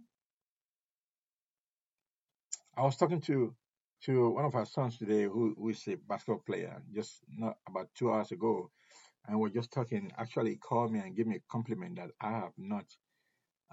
I 2.76 2.82
was 2.82 2.96
talking 2.96 3.20
to 3.22 3.54
to 4.04 4.30
one 4.30 4.46
of 4.46 4.54
our 4.54 4.66
sons 4.66 4.98
today 4.98 5.24
who, 5.24 5.54
who 5.58 5.68
is 5.70 5.86
a 5.88 5.96
basketball 5.96 6.42
player 6.46 6.82
just 6.94 7.20
not 7.28 7.58
about 7.68 7.88
two 7.94 8.12
hours 8.12 8.32
ago 8.32 8.70
and 9.28 9.38
we're 9.40 9.50
just 9.50 9.72
talking 9.72 10.12
actually 10.18 10.56
called 10.56 10.92
me 10.92 11.00
and 11.00 11.16
gave 11.16 11.26
me 11.26 11.36
a 11.36 11.42
compliment 11.52 11.96
that 11.96 12.10
I 12.20 12.30
have 12.30 12.52
not 12.58 12.86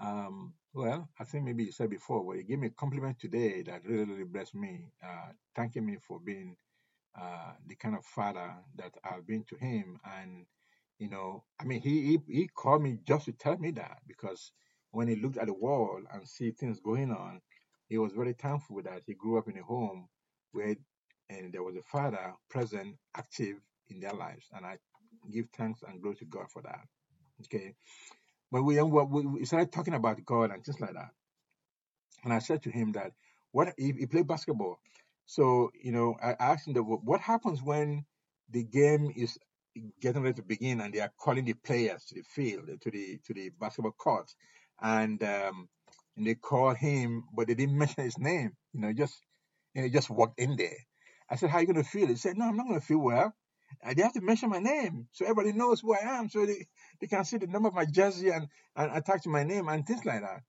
um 0.00 0.54
well 0.74 1.08
I 1.18 1.24
think 1.24 1.44
maybe 1.44 1.64
you 1.64 1.72
said 1.72 1.90
before 1.90 2.24
but 2.24 2.36
he 2.38 2.44
gave 2.44 2.58
me 2.60 2.68
a 2.68 2.70
compliment 2.70 3.18
today 3.20 3.62
that 3.62 3.84
really 3.86 4.04
really 4.04 4.24
blessed 4.24 4.54
me 4.54 4.92
uh 5.04 5.32
thanking 5.56 5.86
me 5.86 5.98
for 6.06 6.20
being 6.20 6.56
uh 7.20 7.52
the 7.66 7.76
kind 7.76 7.96
of 7.96 8.04
father 8.04 8.54
that 8.76 8.92
I've 9.04 9.26
been 9.26 9.44
to 9.50 9.56
him. 9.56 9.98
And 10.04 10.46
you 10.98 11.08
know 11.10 11.44
I 11.60 11.64
mean 11.64 11.80
he 11.80 12.18
he, 12.26 12.40
he 12.40 12.48
called 12.48 12.82
me 12.82 12.98
just 13.06 13.26
to 13.26 13.32
tell 13.32 13.56
me 13.58 13.70
that 13.72 13.98
because 14.06 14.52
when 14.90 15.08
he 15.08 15.16
looked 15.16 15.36
at 15.38 15.46
the 15.46 15.54
wall 15.54 16.00
and 16.12 16.26
see 16.28 16.50
things 16.50 16.80
going 16.80 17.10
on 17.10 17.40
he 17.88 17.98
was 17.98 18.12
very 18.12 18.32
thankful 18.34 18.82
that 18.82 19.02
he 19.06 19.14
grew 19.14 19.38
up 19.38 19.48
in 19.48 19.58
a 19.58 19.62
home 19.62 20.08
where 20.52 20.74
and 21.30 21.52
there 21.52 21.62
was 21.62 21.76
a 21.76 21.82
father 21.82 22.34
present, 22.48 22.96
active 23.14 23.56
in 23.90 24.00
their 24.00 24.12
lives, 24.12 24.46
and 24.54 24.64
I 24.64 24.78
give 25.30 25.46
thanks 25.56 25.82
and 25.86 26.00
glory 26.00 26.16
to 26.16 26.24
God 26.24 26.50
for 26.50 26.62
that. 26.62 26.80
Okay, 27.44 27.74
but 28.50 28.62
we 28.62 28.80
we, 28.82 29.44
started 29.44 29.72
talking 29.72 29.94
about 29.94 30.24
God 30.24 30.50
and 30.50 30.64
things 30.64 30.80
like 30.80 30.94
that, 30.94 31.10
and 32.24 32.32
I 32.32 32.38
said 32.38 32.62
to 32.62 32.70
him 32.70 32.92
that 32.92 33.12
what 33.52 33.74
he, 33.76 33.92
he 33.98 34.06
played 34.06 34.26
basketball, 34.26 34.80
so 35.28 35.70
you 35.78 35.92
know 35.92 36.16
I 36.22 36.34
asked 36.40 36.66
him 36.66 36.74
that 36.74 36.82
what 36.82 37.20
happens 37.20 37.62
when 37.62 38.04
the 38.50 38.64
game 38.64 39.12
is 39.14 39.38
getting 40.00 40.22
ready 40.22 40.34
to 40.34 40.42
begin 40.42 40.80
and 40.80 40.92
they 40.92 41.00
are 41.00 41.12
calling 41.20 41.44
the 41.44 41.52
players 41.52 42.06
to 42.06 42.14
the 42.14 42.22
field 42.22 42.68
to 42.80 42.90
the 42.90 43.20
to 43.26 43.34
the 43.34 43.50
basketball 43.60 43.92
court, 43.92 44.28
and 44.80 45.22
um, 45.22 45.68
and 46.16 46.26
they 46.26 46.34
call 46.34 46.74
him, 46.74 47.24
but 47.34 47.46
they 47.46 47.54
didn't 47.54 47.78
mention 47.84 48.04
his 48.04 48.18
name. 48.18 48.52
You 48.72 48.80
know, 48.80 48.92
just 48.94 49.20
you 49.74 49.82
he 49.82 49.90
just 49.90 50.10
walked 50.10 50.40
in 50.40 50.56
there. 50.56 50.78
I 51.30 51.36
said, 51.36 51.50
How 51.50 51.58
are 51.58 51.62
you 51.62 51.74
to 51.74 51.84
feel? 51.84 52.08
He 52.08 52.16
said, 52.16 52.38
No, 52.38 52.46
I'm 52.46 52.56
not 52.56 52.72
to 52.72 52.80
feel 52.80 52.98
well. 52.98 53.34
And 53.82 53.96
they 53.96 54.02
have 54.02 54.14
to 54.14 54.22
mention 54.22 54.48
my 54.48 54.60
name 54.60 55.08
so 55.12 55.26
everybody 55.26 55.52
knows 55.52 55.80
who 55.80 55.94
I 55.94 56.18
am, 56.18 56.30
so 56.30 56.46
they, 56.46 56.66
they 57.00 57.06
can 57.06 57.24
see 57.24 57.36
the 57.36 57.46
number 57.46 57.68
of 57.68 57.74
my 57.74 57.84
jersey 57.84 58.30
and, 58.30 58.48
and 58.74 58.96
attach 58.96 59.24
to 59.24 59.28
my 59.28 59.44
name 59.44 59.68
and 59.68 59.86
things 59.86 60.06
like 60.06 60.22
that. 60.22 60.40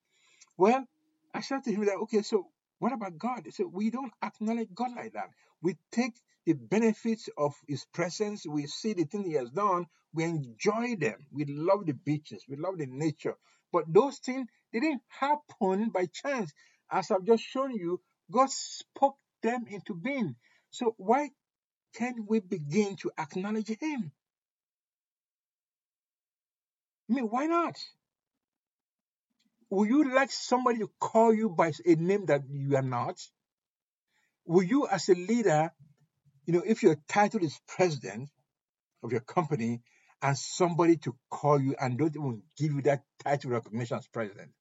Well, 0.57 0.85
I 1.33 1.41
said 1.41 1.63
to 1.65 1.71
him 1.71 1.85
that, 1.85 1.97
okay, 2.03 2.21
so 2.21 2.47
what 2.79 2.93
about 2.93 3.17
God? 3.17 3.43
Said, 3.51 3.67
we 3.71 3.89
don't 3.89 4.13
acknowledge 4.23 4.73
God 4.73 4.91
like 4.95 5.13
that. 5.13 5.29
We 5.61 5.75
take 5.91 6.13
the 6.45 6.53
benefits 6.53 7.29
of 7.37 7.53
his 7.67 7.85
presence, 7.93 8.45
we 8.47 8.65
see 8.65 8.93
the 8.93 9.03
things 9.03 9.27
he 9.27 9.33
has 9.33 9.51
done, 9.51 9.85
we 10.13 10.23
enjoy 10.23 10.95
them. 10.95 11.25
We 11.31 11.45
love 11.45 11.85
the 11.85 11.93
beaches, 11.93 12.45
we 12.47 12.55
love 12.55 12.77
the 12.77 12.87
nature. 12.87 13.35
But 13.71 13.93
those 13.93 14.17
things 14.17 14.47
didn't 14.73 15.01
happen 15.07 15.89
by 15.89 16.07
chance. 16.07 16.51
As 16.91 17.11
I've 17.11 17.25
just 17.25 17.43
shown 17.43 17.75
you, 17.75 18.01
God 18.31 18.49
spoke 18.49 19.17
them 19.43 19.65
into 19.69 19.93
being. 19.93 20.35
So 20.71 20.95
why 20.97 21.29
can't 21.95 22.27
we 22.27 22.39
begin 22.39 22.95
to 22.97 23.11
acknowledge 23.17 23.67
Him? 23.67 24.11
I 27.09 27.13
mean, 27.13 27.25
why 27.25 27.45
not? 27.45 27.75
Will 29.69 29.85
you 29.85 30.15
like 30.15 30.31
somebody 30.31 30.79
to 30.79 30.89
call 30.99 31.33
you 31.33 31.49
by 31.49 31.71
a 31.85 31.95
name 31.95 32.25
that 32.27 32.43
you 32.49 32.75
are 32.75 32.81
not? 32.81 33.19
Will 34.45 34.63
you, 34.63 34.87
as 34.87 35.09
a 35.09 35.15
leader, 35.15 35.71
you 36.45 36.53
know, 36.53 36.63
if 36.65 36.81
your 36.81 36.97
title 37.07 37.43
is 37.43 37.59
president 37.67 38.29
of 39.03 39.11
your 39.11 39.21
company, 39.21 39.81
and 40.21 40.37
somebody 40.37 40.97
to 40.97 41.15
call 41.29 41.61
you 41.61 41.75
and 41.79 41.97
don't 41.97 42.15
even 42.15 42.41
give 42.57 42.73
you 42.73 42.81
that 42.81 43.03
title 43.23 43.51
recognition 43.51 43.97
as 43.97 44.07
president? 44.07 44.51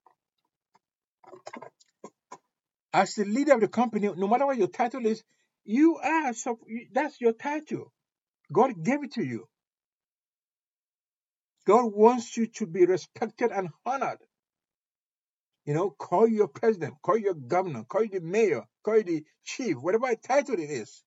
As 2.93 3.15
the 3.15 3.25
leader 3.25 3.55
of 3.55 3.61
the 3.61 3.69
company, 3.69 4.09
no 4.17 4.29
matter 4.29 4.47
what 4.47 4.57
your 4.57 4.69
title 4.69 5.05
is, 5.07 5.23
you 5.65 5.97
are 5.97 6.33
that's 6.93 7.21
your 7.21 7.33
title. 7.33 7.93
God 8.53 8.83
gave 8.83 9.05
it 9.05 9.13
to 9.15 9.25
you. 9.25 9.49
God 11.67 11.93
wants 11.93 12.37
you 12.37 12.47
to 12.47 12.67
be 12.67 12.87
respected 12.87 13.51
and 13.51 13.69
honored. 13.85 14.19
You 15.69 15.75
know, 15.75 15.91
call 15.91 16.27
your 16.27 16.49
president, 16.49 16.95
call 17.03 17.19
your 17.19 17.35
governor, 17.35 17.85
call 17.85 18.07
the 18.11 18.21
mayor, 18.21 18.63
call 18.83 19.03
the 19.03 19.23
chief, 19.45 19.77
whatever 19.77 20.15
title 20.15 20.55
it 20.55 20.71
is. 20.71 21.03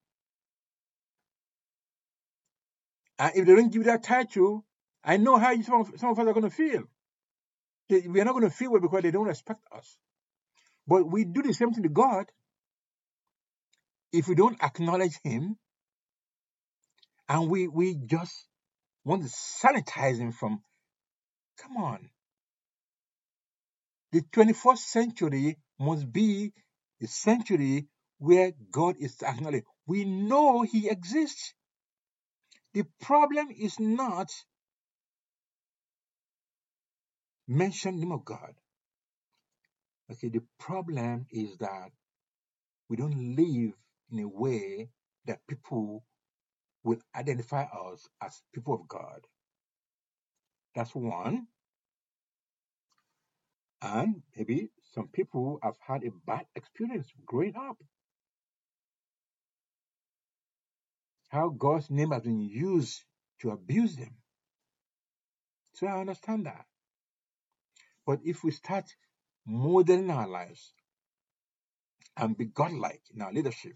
And 3.17 3.31
if 3.33 3.47
they 3.47 3.55
don't 3.55 3.73
give 3.73 3.85
that 3.85 4.03
title, 4.03 4.63
I 5.03 5.17
know 5.17 5.37
how 5.37 5.49
you, 5.49 5.63
some, 5.63 5.81
of, 5.81 5.91
us 5.91 6.03
are 6.03 6.13
going 6.13 6.43
to 6.43 6.51
feel. 6.51 6.83
We 7.89 8.21
are 8.21 8.23
not 8.23 8.33
going 8.33 8.43
to 8.43 8.51
feel 8.51 8.71
well 8.71 8.81
because 8.81 9.01
they 9.01 9.09
don't 9.09 9.25
respect 9.25 9.61
us. 9.75 9.97
But 10.87 11.09
we 11.09 11.25
do 11.25 11.41
the 11.41 11.53
same 11.53 11.73
thing 11.73 11.81
to 11.81 11.89
God 11.89 12.27
if 14.13 14.27
we 14.27 14.35
don't 14.35 14.61
acknowledge 14.61 15.17
Him 15.23 15.57
and 17.27 17.49
we, 17.49 17.67
we 17.67 17.95
just 17.95 18.45
want 19.03 19.23
to 19.23 19.29
sanitize 19.29 20.19
Him 20.19 20.31
from, 20.31 20.61
come 21.57 21.77
on. 21.77 22.11
The 24.11 24.21
21st 24.21 24.77
century 24.77 25.57
must 25.79 26.11
be 26.11 26.53
the 26.99 27.07
century 27.07 27.87
where 28.19 28.51
God 28.71 28.95
is 28.99 29.21
acknowledged. 29.23 29.65
We 29.87 30.05
know 30.05 30.63
He 30.63 30.89
exists. 30.89 31.53
The 32.73 32.83
problem 33.01 33.49
is 33.57 33.79
not 33.79 34.29
mention 37.47 37.99
name 37.99 38.11
of 38.11 38.25
God. 38.25 38.53
Okay, 40.11 40.29
the 40.29 40.43
problem 40.59 41.25
is 41.31 41.57
that 41.57 41.91
we 42.89 42.97
don't 42.97 43.35
live 43.35 43.73
in 44.11 44.19
a 44.19 44.27
way 44.27 44.89
that 45.25 45.39
people 45.47 46.03
will 46.83 46.99
identify 47.15 47.63
us 47.63 48.07
as 48.21 48.41
people 48.53 48.73
of 48.73 48.87
God. 48.87 49.21
That's 50.75 50.93
one. 50.93 51.47
And 53.81 54.21
maybe 54.35 54.69
some 54.93 55.07
people 55.07 55.59
have 55.63 55.75
had 55.79 56.03
a 56.03 56.11
bad 56.25 56.45
experience 56.55 57.07
growing 57.25 57.55
up. 57.55 57.77
How 61.29 61.49
God's 61.49 61.89
name 61.89 62.11
has 62.11 62.23
been 62.23 62.41
used 62.41 63.03
to 63.39 63.51
abuse 63.51 63.95
them. 63.95 64.15
So 65.73 65.87
I 65.87 65.99
understand 65.99 66.45
that. 66.45 66.65
But 68.05 68.19
if 68.23 68.43
we 68.43 68.51
start 68.51 68.85
modeling 69.45 70.11
our 70.11 70.27
lives 70.27 70.73
and 72.17 72.37
be 72.37 72.45
godlike 72.45 73.01
in 73.15 73.21
our 73.21 73.31
leadership, 73.31 73.73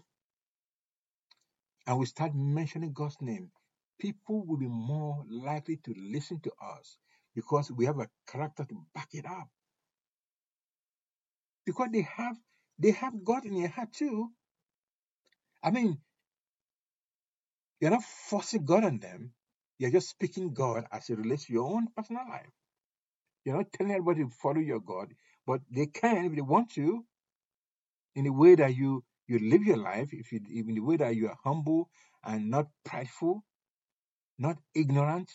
and 1.86 1.98
we 1.98 2.06
start 2.06 2.32
mentioning 2.34 2.92
God's 2.92 3.16
name, 3.20 3.50
people 3.98 4.44
will 4.44 4.58
be 4.58 4.68
more 4.68 5.24
likely 5.30 5.76
to 5.76 5.94
listen 5.96 6.40
to 6.40 6.52
us 6.62 6.98
because 7.34 7.70
we 7.70 7.86
have 7.86 7.98
a 7.98 8.08
character 8.26 8.64
to 8.64 8.82
back 8.94 9.08
it 9.12 9.24
up. 9.26 9.48
Because 11.66 11.90
they 11.92 12.02
have 12.16 12.36
they 12.78 12.92
have 12.92 13.24
God 13.24 13.46
in 13.46 13.54
their 13.60 13.68
heart 13.68 13.92
too. 13.92 14.30
I 15.62 15.70
mean, 15.72 15.98
You're 17.80 17.92
not 17.92 18.04
forcing 18.04 18.66
God 18.66 18.84
on 18.84 18.98
them. 19.00 19.32
You're 19.78 19.92
just 19.92 20.10
speaking 20.10 20.54
God 20.54 20.86
as 20.92 21.10
it 21.10 21.18
relates 21.18 21.46
to 21.46 21.54
your 21.54 21.70
own 21.70 21.88
personal 21.96 22.24
life. 22.28 22.50
You're 23.44 23.56
not 23.56 23.72
telling 23.72 23.92
everybody 23.92 24.24
to 24.24 24.30
follow 24.42 24.60
your 24.60 24.80
God, 24.80 25.14
but 25.46 25.60
they 25.70 25.86
can 25.86 26.26
if 26.26 26.34
they 26.34 26.42
want 26.42 26.70
to, 26.74 27.04
in 28.14 28.24
the 28.24 28.32
way 28.32 28.54
that 28.56 28.76
you 28.76 29.04
you 29.28 29.38
live 29.40 29.64
your 29.64 29.78
life, 29.78 30.10
if 30.12 30.32
you 30.32 30.40
in 30.50 30.74
the 30.74 30.80
way 30.80 30.96
that 30.98 31.16
you 31.16 31.28
are 31.28 31.38
humble 31.44 31.90
and 32.24 32.50
not 32.50 32.66
prideful, 32.84 33.44
not 34.38 34.58
ignorant, 34.74 35.30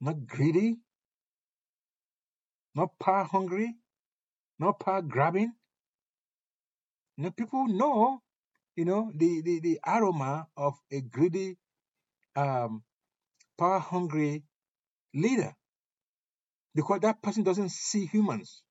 not 0.00 0.26
greedy, 0.26 0.78
not 2.74 2.90
power 3.00 3.24
hungry, 3.24 3.74
not 4.58 4.80
power 4.80 5.02
grabbing. 5.02 5.52
You 7.16 7.24
know, 7.24 7.30
people 7.30 7.66
know, 7.66 8.22
you 8.76 8.84
know, 8.84 9.10
the, 9.14 9.42
the, 9.42 9.60
the 9.60 9.80
aroma 9.86 10.46
of 10.56 10.74
a 10.90 11.00
greedy, 11.00 11.58
um, 12.36 12.82
power 13.58 13.78
hungry 13.78 14.44
leader 15.14 15.54
because 16.74 17.00
that 17.00 17.22
person 17.22 17.42
doesn't 17.42 17.70
see 17.70 18.06
humans. 18.06 18.62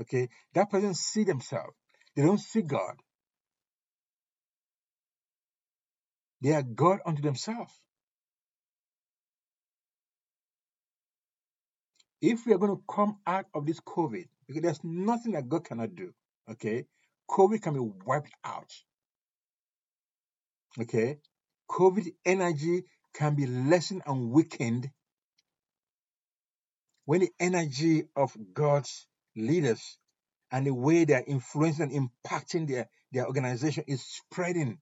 Okay, 0.00 0.28
that 0.54 0.70
person 0.70 0.94
see 0.94 1.24
themselves. 1.24 1.74
They 2.14 2.22
don't 2.22 2.40
see 2.40 2.62
God. 2.62 2.94
They 6.40 6.52
are 6.52 6.62
God 6.62 7.00
unto 7.04 7.22
themselves. 7.22 7.72
If 12.20 12.46
we 12.46 12.52
are 12.52 12.58
going 12.58 12.76
to 12.76 12.82
come 12.88 13.18
out 13.26 13.46
of 13.54 13.66
this 13.66 13.80
COVID, 13.80 14.26
because 14.48 14.62
there's 14.62 14.80
nothing 14.82 15.32
that 15.32 15.48
God 15.48 15.64
cannot 15.64 15.94
do. 15.94 16.12
Okay, 16.50 16.86
COVID 17.30 17.62
can 17.62 17.74
be 17.74 17.92
wiped 18.06 18.32
out. 18.44 18.72
Okay, 20.80 21.18
COVID 21.70 22.06
energy 22.24 22.84
can 23.14 23.34
be 23.34 23.46
lessened 23.46 24.02
and 24.06 24.30
weakened 24.30 24.90
when 27.04 27.20
the 27.20 27.30
energy 27.40 28.04
of 28.16 28.36
God's 28.52 29.06
leaders 29.36 29.98
and 30.50 30.66
the 30.66 30.74
way 30.74 31.04
they're 31.04 31.24
influencing 31.26 31.90
and 31.90 32.10
impacting 32.10 32.68
their, 32.68 32.88
their 33.12 33.26
organization 33.26 33.84
is 33.86 34.02
spreading, 34.02 34.78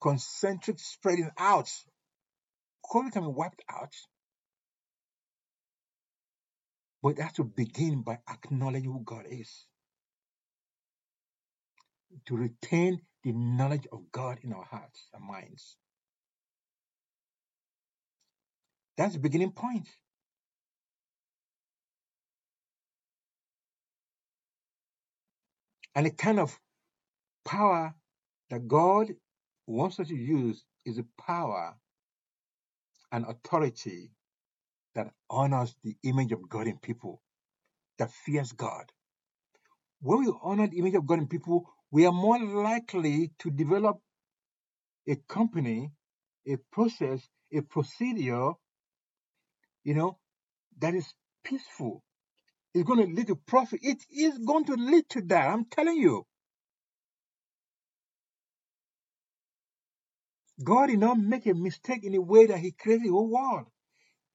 concentric 0.00 0.78
spreading 0.78 1.30
out. 1.38 1.68
COVID 2.84 3.12
can 3.12 3.22
be 3.22 3.28
wiped 3.28 3.62
out, 3.68 3.92
but 7.06 7.18
it 7.18 7.22
has 7.22 7.34
to 7.34 7.44
begin 7.44 8.02
by 8.02 8.18
acknowledging 8.28 8.90
who 8.90 9.00
God 9.04 9.26
is. 9.30 9.66
To 12.26 12.36
retain 12.36 13.00
the 13.22 13.30
knowledge 13.30 13.86
of 13.92 14.10
God 14.10 14.38
in 14.42 14.52
our 14.52 14.64
hearts 14.64 15.06
and 15.14 15.24
minds. 15.24 15.76
That's 18.96 19.12
the 19.12 19.20
beginning 19.20 19.52
point. 19.52 19.86
And 25.94 26.06
the 26.06 26.10
kind 26.10 26.40
of 26.40 26.58
power 27.44 27.94
that 28.50 28.66
God 28.66 29.14
wants 29.68 30.00
us 30.00 30.08
to 30.08 30.16
use 30.16 30.64
is 30.84 30.98
a 30.98 31.04
power 31.24 31.76
and 33.12 33.24
authority 33.26 34.10
that 34.96 35.12
honors 35.30 35.76
the 35.84 35.94
image 36.02 36.32
of 36.32 36.48
God 36.48 36.66
in 36.66 36.78
people, 36.78 37.22
that 37.98 38.10
fears 38.10 38.52
God. 38.52 38.84
When 40.00 40.20
we 40.20 40.32
honor 40.42 40.66
the 40.66 40.78
image 40.78 40.94
of 40.94 41.06
God 41.06 41.18
in 41.18 41.28
people, 41.28 41.66
we 41.90 42.06
are 42.06 42.12
more 42.12 42.38
likely 42.42 43.30
to 43.40 43.50
develop 43.50 43.98
a 45.08 45.16
company, 45.28 45.92
a 46.48 46.56
process, 46.72 47.20
a 47.52 47.60
procedure, 47.60 48.52
you 49.84 49.94
know, 49.94 50.18
that 50.80 50.94
is 50.94 51.06
peaceful. 51.44 52.02
It's 52.74 52.84
going 52.84 53.06
to 53.06 53.14
lead 53.14 53.28
to 53.28 53.36
profit. 53.36 53.80
It 53.82 54.02
is 54.10 54.38
going 54.38 54.64
to 54.66 54.74
lead 54.74 55.08
to 55.10 55.22
that. 55.28 55.48
I'm 55.48 55.66
telling 55.66 55.96
you. 55.96 56.26
God 60.62 60.86
did 60.86 60.98
not 61.00 61.18
make 61.18 61.46
a 61.46 61.54
mistake 61.54 62.04
in 62.04 62.12
the 62.12 62.20
way 62.20 62.46
that 62.46 62.58
He 62.58 62.72
created 62.72 63.06
the 63.06 63.10
whole 63.12 63.30
world. 63.30 63.66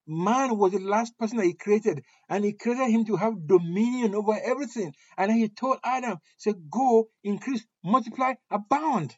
Man 0.08 0.58
was 0.58 0.74
the 0.74 0.80
last 0.80 1.18
person 1.18 1.38
that 1.38 1.46
He 1.46 1.54
created, 1.54 2.04
and 2.30 2.44
He 2.44 2.54
created 2.54 2.90
him 2.90 3.06
to 3.06 3.16
have 3.18 3.48
dominion 3.48 4.16
over 4.16 4.38
everything. 4.44 4.94
And 5.18 5.32
He 5.32 5.50
told 5.50 5.78
Adam, 5.84 6.18
"Say, 6.38 6.54
go, 6.70 7.10
increase, 7.24 7.66
multiply, 7.84 8.34
abound." 8.50 9.18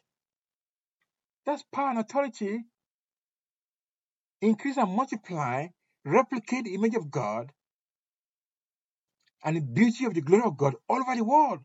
That's 1.46 1.64
power 1.72 1.90
and 1.90 1.98
authority. 1.98 2.64
Increase 4.40 4.76
and 4.76 4.94
multiply, 4.94 5.68
replicate 6.04 6.64
the 6.64 6.74
image 6.74 6.94
of 6.94 7.10
God 7.10 7.52
and 9.44 9.56
the 9.56 9.60
beauty 9.60 10.04
of 10.06 10.14
the 10.14 10.20
glory 10.22 10.44
of 10.44 10.56
God 10.56 10.74
all 10.88 11.00
over 11.00 11.16
the 11.16 11.24
world. 11.24 11.60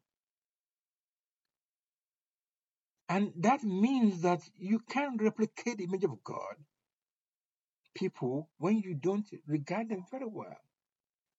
And 3.09 3.33
that 3.37 3.63
means 3.63 4.21
that 4.21 4.41
you 4.57 4.79
can 4.79 5.17
replicate 5.17 5.77
the 5.77 5.85
image 5.85 6.03
of 6.03 6.23
God, 6.23 6.55
people, 7.95 8.49
when 8.57 8.79
you 8.79 8.95
don't 8.95 9.25
regard 9.47 9.89
them 9.89 10.05
very 10.11 10.27
well. 10.27 10.57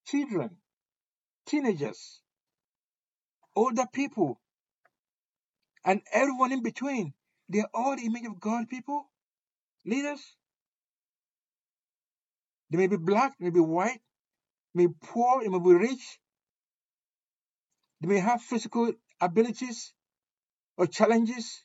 Children, 0.07 0.57
teenagers, 1.45 2.21
older 3.55 3.85
people, 3.91 4.39
and 5.85 6.01
everyone 6.11 6.51
in 6.51 6.63
between. 6.63 7.13
They're 7.49 7.69
all 7.73 7.95
the 7.95 8.05
image 8.05 8.25
of 8.25 8.39
God 8.39 8.69
people, 8.69 9.09
leaders. 9.85 10.21
They 12.69 12.77
may 12.77 12.87
be 12.87 12.97
black, 12.97 13.37
they 13.37 13.45
may 13.45 13.51
be 13.51 13.59
white, 13.59 13.99
may 14.73 14.87
be 14.87 14.93
poor, 15.01 15.41
they 15.43 15.49
may 15.49 15.59
be 15.59 15.73
rich. 15.73 16.19
They 17.99 18.07
may 18.07 18.19
have 18.19 18.41
physical 18.41 18.93
abilities 19.19 19.93
or 20.77 20.87
challenges. 20.87 21.63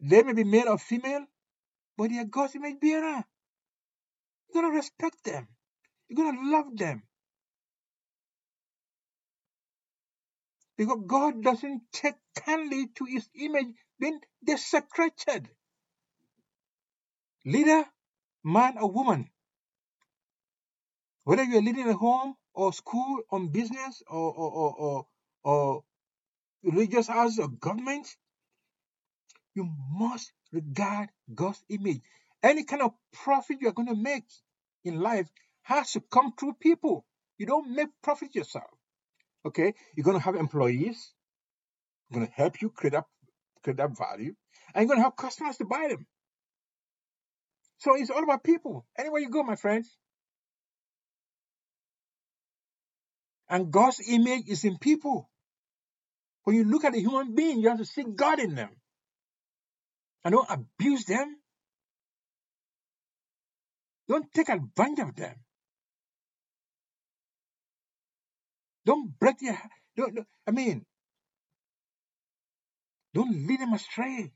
They 0.00 0.22
may 0.22 0.32
be 0.32 0.44
male 0.44 0.68
or 0.70 0.78
female, 0.78 1.26
but 1.96 2.10
they 2.10 2.18
are 2.18 2.24
God's 2.24 2.54
image 2.54 2.80
bearer. 2.80 3.24
You're 4.54 4.64
to 4.64 4.76
respect 4.76 5.24
them. 5.24 5.48
You're 6.08 6.32
to 6.32 6.50
love 6.50 6.76
them. 6.76 7.02
Because 10.76 10.98
God 11.06 11.42
doesn't 11.42 11.82
take 11.92 12.14
kindly 12.34 12.88
to 12.96 13.04
his 13.04 13.28
image 13.34 13.68
being 14.00 14.20
desecrated. 14.44 15.48
Leader, 17.44 17.84
man 18.44 18.78
or 18.78 18.90
woman, 18.90 19.28
whether 21.24 21.44
you're 21.44 21.62
leading 21.62 21.88
a 21.88 21.94
home 21.94 22.34
or 22.54 22.72
school 22.72 23.20
or 23.30 23.40
business 23.48 24.02
or, 24.08 24.32
or, 24.34 24.50
or, 24.50 24.74
or, 24.74 25.06
or 25.44 25.84
religious 26.64 27.06
house 27.06 27.38
or 27.38 27.48
government, 27.48 28.16
you 29.54 29.68
must 29.90 30.32
regard 30.52 31.08
God's 31.34 31.62
image. 31.68 32.00
Any 32.42 32.64
kind 32.64 32.82
of 32.82 32.92
profit 33.12 33.58
you're 33.60 33.72
going 33.72 33.88
to 33.88 33.94
make 33.94 34.24
in 34.84 35.00
life 35.00 35.28
has 35.62 35.92
to 35.92 36.00
come 36.00 36.32
through 36.38 36.54
people. 36.60 37.04
You 37.38 37.46
don't 37.46 37.74
make 37.74 37.88
profit 38.02 38.34
yourself. 38.34 38.70
Okay? 39.44 39.74
You're 39.96 40.04
going 40.04 40.18
to 40.18 40.24
have 40.24 40.34
employees, 40.34 41.12
You're 42.08 42.20
going 42.20 42.28
to 42.28 42.34
help 42.34 42.60
you 42.60 42.70
create 42.70 42.92
that, 42.92 43.04
create 43.62 43.76
that 43.76 43.96
value, 43.96 44.34
and 44.74 44.82
you're 44.82 44.88
going 44.88 44.98
to 44.98 45.04
have 45.04 45.16
customers 45.16 45.56
to 45.58 45.64
buy 45.64 45.88
them. 45.90 46.06
So 47.78 47.96
it's 47.96 48.10
all 48.10 48.22
about 48.22 48.44
people. 48.44 48.86
Anywhere 48.96 49.20
you 49.20 49.30
go, 49.30 49.42
my 49.42 49.56
friends. 49.56 49.96
And 53.48 53.70
God's 53.70 54.00
image 54.08 54.48
is 54.48 54.64
in 54.64 54.78
people. 54.78 55.28
When 56.44 56.56
you 56.56 56.64
look 56.64 56.84
at 56.84 56.94
a 56.94 57.00
human 57.00 57.34
being, 57.34 57.60
you 57.60 57.68
have 57.68 57.78
to 57.78 57.84
see 57.84 58.04
God 58.04 58.38
in 58.38 58.54
them. 58.54 58.70
And 60.24 60.32
don't 60.32 60.50
abuse 60.50 61.04
them. 61.04 61.36
Don't 64.08 64.32
take 64.32 64.48
advantage 64.48 65.08
of 65.08 65.16
them. 65.16 65.34
Don't 68.84 69.18
break 69.18 69.38
their. 69.38 69.60
Don't, 69.96 70.14
don't, 70.14 70.26
I 70.46 70.50
mean, 70.50 70.84
don't 73.14 73.46
lead 73.46 73.60
them 73.60 73.72
astray. 73.72 74.32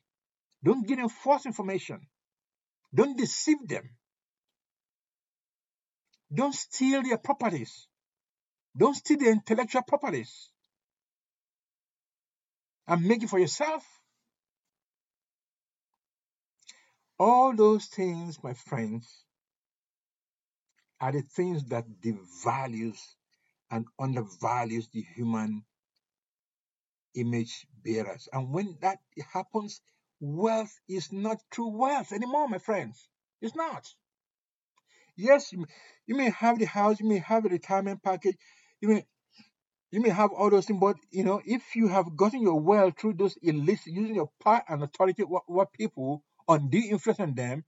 Don't 0.62 0.86
give 0.86 0.98
them 0.98 1.08
false 1.08 1.46
information. 1.46 2.00
Don't 2.94 3.16
deceive 3.16 3.66
them. 3.66 3.90
Don't 6.32 6.54
steal 6.54 7.02
their 7.02 7.18
properties. 7.18 7.86
Don't 8.76 8.94
steal 8.94 9.18
their 9.18 9.32
intellectual 9.32 9.82
properties. 9.82 10.50
And 12.86 13.04
make 13.04 13.22
it 13.22 13.30
for 13.30 13.38
yourself. 13.38 13.84
All 17.18 17.54
those 17.54 17.86
things, 17.86 18.42
my 18.42 18.52
friends, 18.54 19.24
are 21.00 21.12
the 21.12 21.22
things 21.22 21.64
that 21.66 21.84
devalues 22.00 22.98
and 23.70 23.86
undervalues 23.98 24.88
the 24.92 25.02
human 25.14 25.64
image 27.14 27.66
bearers. 27.82 28.28
And 28.32 28.52
when 28.52 28.76
that 28.82 28.98
happens, 29.32 29.80
wealth 30.20 30.78
is 30.88 31.12
not 31.12 31.38
true 31.50 31.68
wealth 31.68 32.12
anymore, 32.12 32.48
my 32.48 32.58
friends. 32.58 33.08
It's 33.40 33.56
not. 33.56 33.86
Yes, 35.16 35.52
you 35.52 35.66
may, 36.08 36.30
have 36.30 36.58
the 36.58 36.66
house, 36.66 37.00
you 37.00 37.08
may 37.08 37.18
have 37.18 37.46
a 37.46 37.48
retirement 37.48 38.02
package, 38.02 38.36
you 38.80 38.88
may 38.88 39.06
you 39.92 40.02
may 40.02 40.10
have 40.10 40.30
all 40.32 40.50
those 40.50 40.66
things, 40.66 40.80
but 40.80 40.96
you 41.10 41.24
know, 41.24 41.40
if 41.46 41.74
you 41.74 41.88
have 41.88 42.16
gotten 42.16 42.42
your 42.42 42.60
wealth 42.60 42.98
through 42.98 43.14
those 43.14 43.36
elites 43.36 43.86
using 43.86 44.14
your 44.16 44.30
power 44.42 44.62
and 44.68 44.82
authority 44.82 45.22
what, 45.22 45.44
what 45.46 45.72
people 45.72 46.22
undue 46.48 46.82
influence 46.90 47.20
on 47.20 47.34
them, 47.34 47.64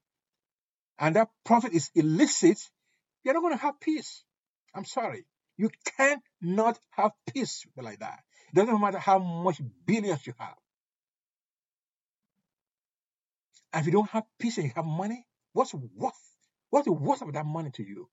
and 0.98 1.16
that 1.16 1.28
profit 1.44 1.72
is 1.72 1.90
illicit, 1.94 2.58
you're 3.22 3.34
not 3.34 3.40
going 3.40 3.56
to 3.56 3.62
have 3.62 3.80
peace. 3.80 4.24
I'm 4.74 4.84
sorry. 4.84 5.26
You 5.56 5.70
cannot 5.96 6.78
have 6.90 7.12
peace 7.32 7.66
like 7.76 8.00
that. 8.00 8.20
It 8.52 8.56
doesn't 8.56 8.80
matter 8.80 8.98
how 8.98 9.18
much 9.18 9.60
billions 9.84 10.26
you 10.26 10.34
have. 10.38 10.56
And 13.72 13.80
if 13.80 13.86
you 13.86 13.92
don't 13.92 14.10
have 14.10 14.24
peace 14.38 14.56
and 14.58 14.66
you 14.66 14.72
have 14.74 14.86
money, 14.86 15.26
what's 15.52 15.74
worth? 15.74 16.14
What's 16.70 16.86
the 16.86 16.92
worth 16.92 17.22
of 17.22 17.32
that 17.32 17.46
money 17.46 17.70
to 17.72 17.82
you? 17.82 18.08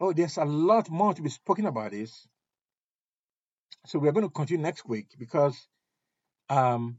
Oh, 0.00 0.12
there's 0.12 0.36
a 0.36 0.44
lot 0.44 0.90
more 0.90 1.14
to 1.14 1.22
be 1.22 1.30
spoken 1.30 1.66
about 1.66 1.92
this. 1.92 2.26
So 3.86 3.98
we're 3.98 4.12
going 4.12 4.26
to 4.26 4.32
continue 4.32 4.62
next 4.62 4.86
week 4.86 5.08
because 5.18 5.68
um, 6.48 6.98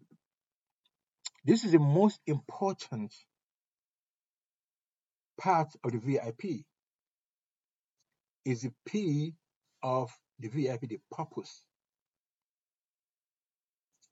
this 1.45 1.63
is 1.63 1.71
the 1.71 1.79
most 1.79 2.19
important 2.25 3.13
part 5.39 5.69
of 5.83 5.91
the 5.91 5.99
VIP. 5.99 6.65
Is 8.45 8.61
the 8.61 8.71
P 8.85 9.33
of 9.81 10.11
the 10.39 10.49
VIP 10.49 10.89
the 10.89 10.99
purpose? 11.11 11.63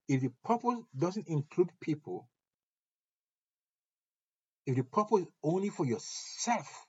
If 0.07 0.21
the 0.21 0.31
purpose 0.43 0.83
doesn't 0.97 1.27
include 1.27 1.69
people, 1.81 2.27
if 4.65 4.75
the 4.75 4.83
purpose 4.83 5.21
is 5.21 5.27
only 5.43 5.69
for 5.69 5.85
yourself, 5.85 6.85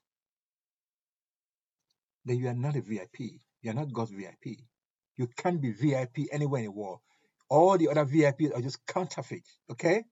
then 2.24 2.38
you 2.38 2.48
are 2.48 2.54
not 2.54 2.76
a 2.76 2.80
VIP. 2.80 3.40
You 3.62 3.70
are 3.70 3.74
not 3.74 3.92
God's 3.92 4.10
VIP. 4.10 4.58
You 5.16 5.28
can't 5.36 5.60
be 5.60 5.72
VIP 5.72 6.28
anywhere 6.32 6.60
in 6.60 6.66
the 6.66 6.72
world. 6.72 7.00
All 7.48 7.78
the 7.78 7.88
other 7.88 8.04
VIPs 8.04 8.56
are 8.56 8.62
just 8.62 8.84
counterfeit, 8.86 9.44
okay? 9.70 10.04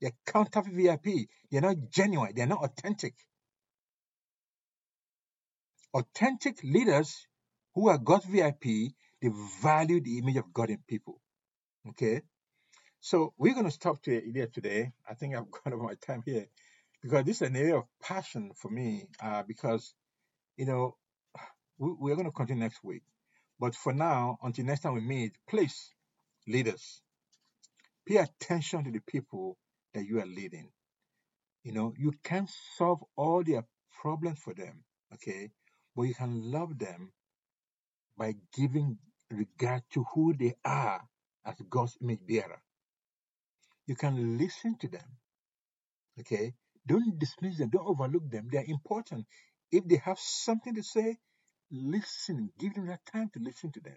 They're 0.00 0.12
counterfeit 0.26 0.72
VIP. 0.72 1.28
They're 1.50 1.60
not 1.60 1.76
genuine. 1.90 2.32
They're 2.34 2.46
not 2.46 2.64
authentic. 2.64 3.14
Authentic 5.92 6.62
leaders 6.62 7.26
who 7.74 7.88
are 7.88 7.98
God's 7.98 8.26
VIP, 8.26 8.92
they 9.20 9.30
value 9.62 10.00
the 10.00 10.18
image 10.18 10.36
of 10.36 10.52
God 10.52 10.70
in 10.70 10.78
people. 10.88 11.20
Okay? 11.90 12.22
So 13.00 13.32
we're 13.38 13.54
going 13.54 13.66
to 13.66 13.70
stop 13.70 14.02
to 14.02 14.20
here 14.20 14.48
today. 14.52 14.92
I 15.08 15.14
think 15.14 15.34
I've 15.34 15.50
gone 15.64 15.72
over 15.72 15.84
my 15.84 15.94
time 15.94 16.22
here 16.24 16.46
because 17.02 17.24
this 17.24 17.36
is 17.36 17.48
an 17.48 17.56
area 17.56 17.76
of 17.76 17.84
passion 18.02 18.52
for 18.56 18.70
me 18.70 19.06
uh, 19.22 19.42
because, 19.46 19.94
you 20.56 20.66
know, 20.66 20.96
we, 21.78 21.92
we're 21.98 22.14
going 22.14 22.26
to 22.26 22.32
continue 22.32 22.62
next 22.62 22.84
week. 22.84 23.02
But 23.58 23.74
for 23.74 23.92
now, 23.92 24.38
until 24.42 24.64
next 24.64 24.80
time 24.80 24.94
we 24.94 25.00
meet, 25.00 25.32
please, 25.48 25.90
leaders, 26.46 27.02
pay 28.06 28.16
attention 28.16 28.84
to 28.84 28.90
the 28.90 29.00
people 29.00 29.58
that 29.94 30.06
you 30.06 30.20
are 30.20 30.26
leading. 30.26 30.70
You 31.64 31.72
know, 31.72 31.94
you 31.98 32.12
can't 32.24 32.50
solve 32.76 33.00
all 33.16 33.42
their 33.44 33.64
problems 34.00 34.38
for 34.38 34.54
them, 34.54 34.84
okay? 35.14 35.50
But 35.94 36.02
you 36.04 36.14
can 36.14 36.50
love 36.50 36.78
them 36.78 37.12
by 38.16 38.34
giving 38.56 38.98
regard 39.30 39.82
to 39.92 40.04
who 40.14 40.34
they 40.38 40.54
are 40.64 41.02
as 41.44 41.56
God's 41.68 41.96
image 42.02 42.20
bearer. 42.26 42.62
You 43.86 43.96
can 43.96 44.38
listen 44.38 44.76
to 44.80 44.88
them, 44.88 45.18
okay? 46.20 46.54
Don't 46.86 47.18
dismiss 47.18 47.58
them, 47.58 47.70
don't 47.70 47.86
overlook 47.86 48.30
them. 48.30 48.48
They 48.50 48.58
are 48.58 48.64
important. 48.66 49.26
If 49.70 49.86
they 49.86 49.96
have 50.04 50.18
something 50.18 50.74
to 50.74 50.82
say, 50.82 51.18
listen, 51.70 52.50
give 52.58 52.74
them 52.74 52.86
that 52.86 53.04
time 53.12 53.30
to 53.34 53.40
listen 53.40 53.72
to 53.72 53.80
them. 53.80 53.96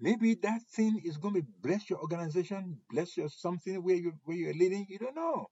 Maybe 0.00 0.34
that 0.42 0.62
thing 0.74 1.02
is 1.04 1.18
going 1.18 1.34
to 1.34 1.42
bless 1.62 1.90
your 1.90 2.00
organization, 2.00 2.78
bless 2.90 3.16
your 3.16 3.28
something 3.28 3.82
where 3.82 3.96
you 3.96 4.12
where 4.24 4.36
you're 4.36 4.54
leading. 4.54 4.86
You 4.88 4.98
don't 4.98 5.14
know. 5.14 5.46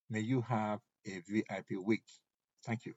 may 0.09 0.19
you 0.19 0.41
have 0.41 0.81
a 1.07 1.21
VIP 1.27 1.77
week. 1.81 2.03
Thank 2.65 2.85
you. 2.85 2.93